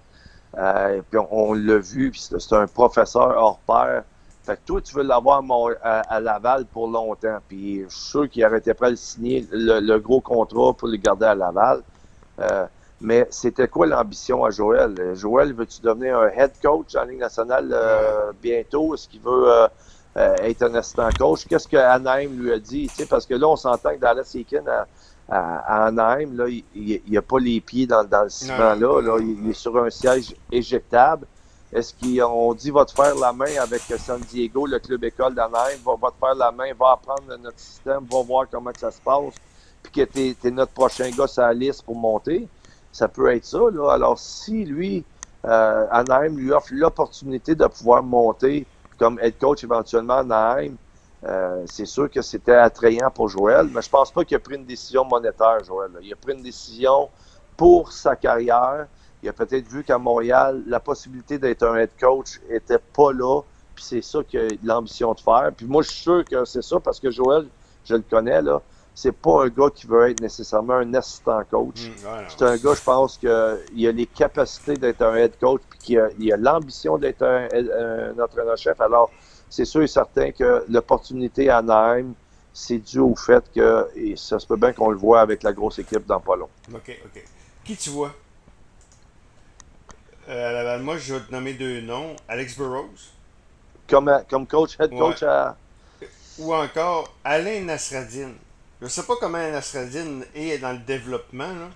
Euh, 0.55 1.01
puis 1.09 1.19
on, 1.31 1.53
l'a 1.55 1.79
vu, 1.79 2.11
puis 2.11 2.21
c'est 2.21 2.53
un 2.53 2.67
professeur 2.67 3.33
hors 3.37 3.57
pair. 3.65 4.03
Fait 4.51 4.57
que 4.57 4.65
toi, 4.65 4.81
tu 4.81 4.95
veux 4.95 5.03
l'avoir 5.03 5.41
à, 5.81 6.19
Laval 6.19 6.65
pour 6.65 6.89
longtemps. 6.89 7.37
Puis 7.47 7.83
je 7.83 7.95
suis 7.95 8.09
sûr 8.09 8.29
qu'il 8.29 8.45
aurait 8.45 8.57
été 8.57 8.73
prêt 8.73 8.87
à 8.87 8.89
le 8.89 8.95
signer 8.97 9.47
le, 9.49 9.97
gros 9.97 10.19
contrat 10.19 10.73
pour 10.73 10.89
le 10.89 10.97
garder 10.97 11.25
à 11.25 11.35
Laval. 11.35 11.81
Euh, 12.41 12.65
mais 12.99 13.27
c'était 13.29 13.69
quoi 13.69 13.87
l'ambition 13.87 14.43
à 14.43 14.49
Joël? 14.49 15.15
Joël, 15.15 15.53
veux-tu 15.53 15.79
devenir 15.81 16.19
un 16.19 16.27
head 16.27 16.51
coach 16.61 16.97
en 16.97 17.05
Ligue 17.05 17.19
nationale 17.19 17.69
euh, 17.71 18.33
bientôt? 18.41 18.93
Est-ce 18.93 19.07
qu'il 19.07 19.21
veut 19.21 19.53
euh, 19.53 19.67
euh, 20.17 20.35
être 20.41 20.63
un 20.63 20.75
assistant 20.75 21.07
coach? 21.17 21.45
Qu'est-ce 21.47 21.69
que 21.69 21.77
Anaheim 21.77 22.31
lui 22.37 22.51
a 22.51 22.59
dit? 22.59 22.91
parce 23.09 23.25
que 23.25 23.35
là, 23.35 23.47
on 23.47 23.55
s'entend 23.55 23.91
que 23.91 23.99
Dallas 23.99 24.29
Eakin 24.35 24.63
à, 24.67 24.85
à, 25.29 25.85
Anaheim, 25.85 26.35
là, 26.35 26.45
il 26.75 27.01
n'a 27.07 27.21
pas 27.21 27.39
les 27.39 27.61
pieds 27.61 27.87
dans, 27.87 28.03
le 28.03 28.29
ciment-là. 28.29 29.01
Là, 29.01 29.17
il, 29.21 29.49
est 29.49 29.53
sur 29.53 29.81
un 29.81 29.89
siège 29.89 30.35
éjectable. 30.51 31.25
Est-ce 31.73 31.93
qu'on 31.93 32.53
dit 32.53 32.69
va 32.69 32.85
te 32.85 32.91
faire 32.91 33.15
la 33.15 33.31
main 33.31 33.55
avec 33.61 33.81
San 33.81 34.19
Diego, 34.19 34.65
le 34.65 34.79
club 34.79 35.03
école 35.05 35.33
d'Anaheim, 35.33 35.77
va, 35.85 36.09
te 36.09 36.19
faire 36.19 36.35
la 36.35 36.51
main, 36.51 36.73
va 36.77 36.91
apprendre 36.91 37.37
notre 37.41 37.59
système, 37.59 38.05
va 38.11 38.21
voir 38.23 38.45
comment 38.51 38.71
ça 38.77 38.91
se 38.91 38.99
passe, 39.01 39.35
puis 39.83 39.91
que 39.91 40.33
tu 40.33 40.47
es, 40.47 40.51
notre 40.51 40.73
prochain 40.73 41.09
gars 41.11 41.27
sur 41.27 41.43
la 41.43 41.53
liste 41.53 41.83
pour 41.83 41.95
monter? 41.95 42.47
ça 42.91 43.07
peut 43.07 43.33
être 43.33 43.45
ça. 43.45 43.59
Là. 43.71 43.91
Alors, 43.91 44.19
si 44.19 44.65
lui, 44.65 45.03
euh, 45.45 45.87
Anaheim 45.91 46.35
lui 46.37 46.51
offre 46.51 46.69
l'opportunité 46.71 47.55
de 47.55 47.65
pouvoir 47.65 48.03
monter 48.03 48.65
comme 48.97 49.19
head 49.19 49.37
coach 49.39 49.63
éventuellement 49.63 50.15
à 50.15 50.19
Anaheim, 50.19 50.75
euh, 51.23 51.63
c'est 51.65 51.85
sûr 51.85 52.09
que 52.09 52.21
c'était 52.21 52.55
attrayant 52.55 53.09
pour 53.11 53.29
Joël, 53.29 53.67
mais 53.73 53.81
je 53.81 53.89
pense 53.89 54.11
pas 54.11 54.25
qu'il 54.25 54.37
a 54.37 54.39
pris 54.39 54.55
une 54.55 54.65
décision 54.65 55.05
monétaire, 55.05 55.63
Joël. 55.63 55.91
Il 56.01 56.11
a 56.11 56.15
pris 56.15 56.33
une 56.33 56.43
décision 56.43 57.09
pour 57.55 57.91
sa 57.91 58.15
carrière. 58.15 58.87
Il 59.23 59.29
a 59.29 59.33
peut-être 59.33 59.67
vu 59.67 59.83
qu'à 59.83 59.97
Montréal, 59.97 60.63
la 60.67 60.79
possibilité 60.79 61.37
d'être 61.37 61.63
un 61.63 61.75
head 61.75 61.91
coach 61.99 62.39
était 62.49 62.79
pas 62.79 63.11
là, 63.13 63.41
puis 63.75 63.83
c'est 63.83 64.01
ça 64.01 64.23
qu'il 64.23 64.39
a 64.39 64.47
l'ambition 64.63 65.13
de 65.13 65.19
faire. 65.19 65.51
Puis 65.55 65.65
moi, 65.65 65.83
je 65.83 65.89
suis 65.89 66.01
sûr 66.01 66.25
que 66.25 66.45
c'est 66.45 66.63
ça 66.63 66.79
parce 66.79 66.99
que 66.99 67.11
Joël, 67.11 67.47
je 67.85 67.95
le 67.95 68.03
connais, 68.09 68.41
là, 68.41 68.61
c'est 68.93 69.11
pas 69.11 69.45
un 69.45 69.47
gars 69.47 69.69
qui 69.73 69.87
veut 69.87 70.09
être 70.09 70.21
nécessairement 70.21 70.75
un 70.75 70.93
assistant 70.93 71.41
coach. 71.49 71.87
Mm, 71.87 72.07
c'est 72.27 72.43
un 72.43 72.57
gars, 72.57 72.73
je 72.73 72.83
pense 72.83 73.17
qu'il 73.17 73.29
a 73.29 73.91
les 73.91 74.05
capacités 74.05 74.75
d'être 74.75 75.01
un 75.01 75.15
head 75.15 75.37
coach 75.39 75.61
puis 75.69 75.79
qu'il 75.79 76.31
a, 76.31 76.35
a 76.35 76.37
l'ambition 76.37 76.97
d'être 76.97 77.23
un, 77.23 78.19
entraîneur-chef. 78.19 78.79
Alors, 78.81 79.09
c'est 79.49 79.65
sûr 79.65 79.81
et 79.83 79.87
certain 79.87 80.31
que 80.31 80.65
l'opportunité 80.69 81.49
à 81.49 81.57
Anaheim, 81.57 82.13
c'est 82.53 82.79
dû 82.79 82.99
au 82.99 83.15
fait 83.15 83.43
que, 83.53 83.87
et 83.95 84.15
ça 84.17 84.39
se 84.39 84.45
peut 84.45 84.57
bien 84.57 84.73
qu'on 84.73 84.89
le 84.89 84.97
voit 84.97 85.21
avec 85.21 85.43
la 85.43 85.53
grosse 85.53 85.79
équipe 85.79 86.05
dans 86.05 86.19
pas 86.19 86.35
long. 86.35 86.49
OK, 86.73 86.99
OK. 87.05 87.23
Qui 87.63 87.77
tu 87.77 87.91
vois? 87.91 88.13
Euh, 90.29 90.79
moi, 90.79 90.97
je 90.97 91.15
vais 91.15 91.19
te 91.21 91.31
nommer 91.31 91.53
deux 91.53 91.81
noms. 91.81 92.15
Alex 92.27 92.55
Burrows. 92.57 92.89
Comme, 93.87 94.23
comme 94.29 94.47
coach, 94.47 94.79
head 94.79 94.91
coach 94.91 95.23
à... 95.23 95.57
Ou 96.37 96.53
encore 96.53 97.13
Alain 97.23 97.61
Nasradine. 97.61 98.35
Je 98.81 98.87
sais 98.87 99.03
pas 99.03 99.15
comment 99.19 99.37
Nasradine 99.37 100.25
est 100.33 100.57
dans 100.59 100.71
le 100.71 100.79
développement, 100.79 101.53
là. 101.53 101.69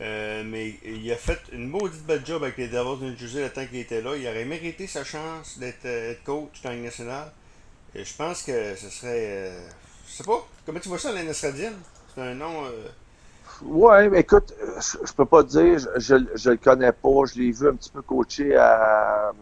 Euh, 0.00 0.42
mais 0.46 0.76
il 0.82 1.12
a 1.12 1.16
fait 1.16 1.40
une 1.52 1.68
maudite 1.68 2.02
belle 2.06 2.24
job 2.24 2.42
avec 2.42 2.56
les 2.56 2.68
Devils 2.68 3.00
de 3.00 3.10
New 3.10 3.18
Jersey 3.18 3.42
le 3.42 3.50
temps 3.50 3.66
qu'il 3.66 3.80
était 3.80 4.00
là. 4.00 4.16
Il 4.16 4.26
aurait 4.26 4.46
mérité 4.46 4.86
sa 4.86 5.04
chance 5.04 5.58
d'être 5.58 5.84
euh, 5.84 6.14
coach 6.24 6.62
dans 6.62 6.70
le 6.70 6.76
national. 6.76 7.30
Et 7.94 8.04
je 8.04 8.14
pense 8.14 8.42
que 8.42 8.74
ce 8.76 8.88
serait. 8.88 9.26
Euh, 9.50 9.68
je 10.08 10.12
sais 10.14 10.24
pas. 10.24 10.46
Comment 10.64 10.80
tu 10.80 10.88
vois 10.88 10.98
ça, 10.98 11.12
la 11.12 11.22
Nasradine? 11.22 11.76
C'est 12.14 12.22
un 12.22 12.34
nom. 12.34 12.64
Ouais, 13.62 14.08
mais 14.08 14.20
écoute, 14.20 14.54
je, 14.78 15.12
peux 15.12 15.26
pas 15.26 15.42
dire, 15.42 15.78
je, 15.96 16.16
je, 16.34 16.50
le 16.50 16.56
connais 16.56 16.92
pas. 16.92 17.24
Je 17.26 17.38
l'ai 17.38 17.50
vu 17.50 17.68
un 17.68 17.74
petit 17.74 17.90
peu 17.90 18.02
coacher 18.02 18.56
à. 18.56 19.32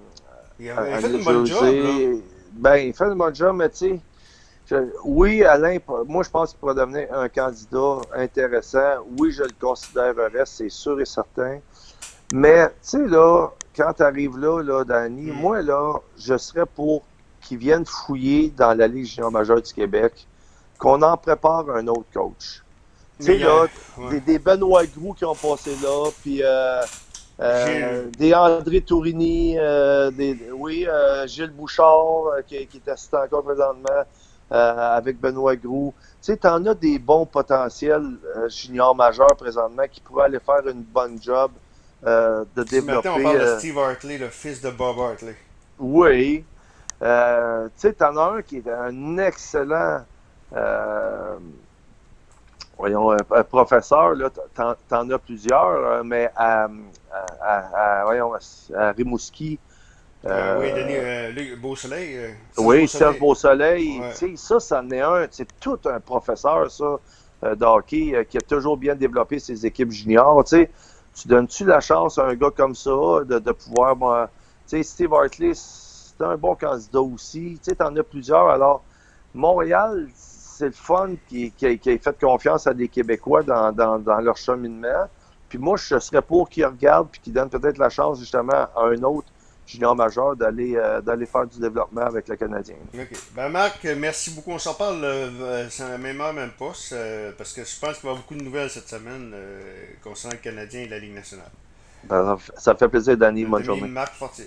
Il 0.59 0.72
fait 0.72 1.11
une 1.11 1.24
bonne 1.24 1.46
job. 1.46 2.22
Ben, 2.52 2.76
il 2.76 2.92
fait 2.92 3.04
une 3.04 3.14
bonne 3.14 3.35
job, 3.35 3.57
mais 3.57 3.68
tu 3.68 3.76
sais 3.76 4.00
oui, 5.04 5.42
Alain, 5.44 5.78
moi 6.07 6.22
je 6.22 6.31
pense 6.31 6.50
qu'il 6.50 6.59
pourrait 6.59 6.74
devenir 6.74 7.12
un 7.12 7.28
candidat 7.28 7.98
intéressant. 8.14 9.04
Oui, 9.18 9.31
je 9.33 9.42
le 9.42 9.54
considérerais, 9.59 10.44
c'est 10.44 10.68
sûr 10.68 11.00
et 11.00 11.07
certain. 11.07 11.59
Mais, 12.33 12.68
tu 12.68 12.74
sais, 12.83 13.07
là, 13.07 13.48
quand 13.74 13.94
tu 13.94 14.02
arrives 14.02 14.37
là, 14.37 14.62
là, 14.62 14.85
Danny, 14.85 15.31
mm. 15.31 15.35
moi, 15.35 15.62
là, 15.62 15.94
je 16.18 16.37
serais 16.37 16.66
pour 16.66 17.02
qu'ils 17.40 17.59
viennent 17.59 17.87
fouiller 17.87 18.50
dans 18.50 18.76
la 18.76 18.87
Ligue 18.87 19.07
junior 19.07 19.31
majeure 19.31 19.62
du 19.62 19.72
Québec, 19.72 20.26
qu'on 20.78 21.00
en 21.00 21.16
prépare 21.16 21.70
un 21.70 21.87
autre 21.87 22.04
coach. 22.12 22.62
Tu 23.18 23.26
sais, 23.26 23.38
là, 23.38 23.66
des, 24.26 24.38
Benoît 24.38 24.87
Groux 24.87 25.12
qui 25.12 25.24
ont 25.24 25.35
passé 25.35 25.70
là, 25.83 26.11
puis 26.22 26.40
euh, 26.42 26.81
euh, 27.40 28.07
des 28.16 28.33
André 28.35 28.81
Tourini, 28.81 29.57
euh, 29.59 30.11
des, 30.11 30.38
oui, 30.52 30.87
Gilles 31.26 31.50
Bouchard, 31.50 32.44
qui, 32.46 32.66
qui 32.66 32.76
est 32.76 32.90
assistant 32.90 33.22
encore 33.24 33.42
présentement, 33.42 34.04
avec 34.50 35.20
Benoît 35.20 35.57
Groux. 35.57 35.92
Tu 35.98 36.33
sais, 36.33 36.37
t'en 36.37 36.64
as 36.66 36.74
des 36.74 36.98
bons 36.98 37.26
potentiels 37.26 38.18
juniors 38.48 38.94
majeurs 38.94 39.37
présentement 39.37 39.85
qui 39.90 40.00
pourraient 40.00 40.26
aller 40.26 40.40
faire 40.40 40.66
une 40.68 40.83
bonne 40.83 41.20
job 41.20 41.50
de 42.04 42.62
développer. 42.62 43.09
Maintenant, 43.09 43.16
on 43.18 43.22
parle 43.22 43.40
de 43.40 43.59
Steve 43.59 43.78
Hartley, 43.78 44.18
le 44.18 44.28
fils 44.28 44.61
de 44.61 44.70
Bob 44.70 44.98
Hartley. 45.00 45.37
Oui. 45.78 46.44
Euh, 47.02 47.66
tu 47.66 47.72
sais, 47.76 47.92
t'en 47.92 48.16
as 48.16 48.38
un 48.38 48.42
qui 48.42 48.57
est 48.57 48.68
un 48.68 49.18
excellent 49.18 50.04
euh, 50.54 51.37
voyons, 52.78 53.10
un, 53.10 53.44
professeur, 53.44 54.14
là, 54.14 54.30
t'en, 54.54 55.10
as 55.10 55.18
plusieurs, 55.18 55.66
euh, 55.66 56.02
mais 56.04 56.30
à, 56.36 56.68
à, 57.42 58.02
voyons, 58.04 58.32
à 58.76 58.92
Rimouski. 58.92 59.58
oui, 60.24 60.72
Denis 60.72 61.56
Beausoleil. 61.56 62.34
oui, 62.56 62.88
Serge 62.88 63.18
Beausoleil. 63.18 64.00
sais 64.12 64.36
Ça, 64.36 64.60
ça 64.60 64.80
en 64.80 64.90
est 64.90 65.00
un. 65.00 65.26
C'est 65.30 65.48
tout 65.60 65.78
un 65.86 66.00
professeur, 66.00 66.70
ça, 66.70 66.98
de 67.42 67.64
hockey, 67.64 68.26
qui 68.30 68.38
a 68.38 68.40
toujours 68.40 68.76
bien 68.76 68.94
développé 68.94 69.38
ses 69.38 69.66
équipes 69.66 69.90
juniors. 69.90 70.46
sais 70.46 70.70
tu 71.20 71.28
donnes-tu 71.28 71.64
la 71.64 71.80
chance 71.80 72.18
à 72.18 72.26
un 72.26 72.34
gars 72.34 72.52
comme 72.54 72.74
ça 72.74 72.90
de, 72.90 73.38
de 73.38 73.52
pouvoir. 73.52 73.96
tu 74.68 74.76
sais, 74.76 74.82
Steve 74.82 75.12
Hartley, 75.12 75.52
c'est 75.54 76.22
un 76.22 76.36
bon 76.36 76.54
candidat 76.54 77.00
aussi. 77.00 77.58
Tu 77.62 77.70
sais, 77.70 77.74
t'en 77.74 77.94
as 77.96 78.02
plusieurs. 78.02 78.48
Alors, 78.48 78.84
Montréal, 79.34 80.06
c'est 80.59 80.66
le 80.66 80.73
fun 80.73 81.11
qui, 81.29 81.53
fait 81.57 82.21
confiance 82.21 82.66
à 82.66 82.75
des 82.75 82.88
Québécois 82.88 83.42
dans, 83.42 83.71
dans, 83.73 84.21
leur 84.21 84.37
cheminement. 84.37 85.09
Puis 85.49 85.59
moi, 85.59 85.77
je 85.77 85.99
serais 85.99 86.21
pour 86.21 86.49
qu'ils 86.49 86.66
regardent 86.66 87.09
puis 87.11 87.21
qu'ils 87.21 87.33
donnent 87.33 87.49
peut-être 87.49 87.79
la 87.79 87.88
chance 87.88 88.18
justement 88.18 88.53
à 88.53 88.83
un 88.83 89.03
autre 89.05 89.29
junior 89.66 89.94
majeur 89.94 90.35
d'aller 90.35 90.77
euh, 90.77 91.01
d'aller 91.01 91.27
faire 91.27 91.47
du 91.47 91.61
développement 91.61 92.01
avec 92.01 92.27
le 92.27 92.37
Canadien. 92.37 92.75
OK. 92.94 93.09
Ben 93.35 93.49
Marc, 93.51 93.85
merci 93.85 94.31
beaucoup. 94.31 94.51
On 94.51 94.59
s'en 94.59 94.75
parle 94.75 95.05
euh, 95.05 95.68
c'est 95.71 95.88
la 95.88 95.99
même 95.99 96.21
heure, 96.21 96.33
même 96.33 96.51
pas, 96.51 96.73
euh, 96.92 97.33
parce 97.37 97.53
que 97.53 97.64
je 97.64 97.79
pense 97.79 97.99
qu'il 97.99 98.03
va 98.03 98.09
y 98.09 98.11
avoir 98.11 98.16
beaucoup 98.16 98.35
de 98.35 98.42
nouvelles 98.42 98.71
cette 98.71 98.88
semaine 98.88 99.35
concernant 100.03 100.35
le 100.35 100.42
Canadien 100.42 100.81
et 100.81 100.88
la 100.88 100.99
Ligue 100.99 101.14
nationale. 101.14 101.51
Ben, 102.05 102.38
ça 102.57 102.75
fait 102.75 102.88
plaisir, 102.88 103.16
Danny. 103.16 103.44
Bonne 103.44 103.64
journée. 103.64 103.88
Marc 103.88 104.14
Fortier. 104.14 104.47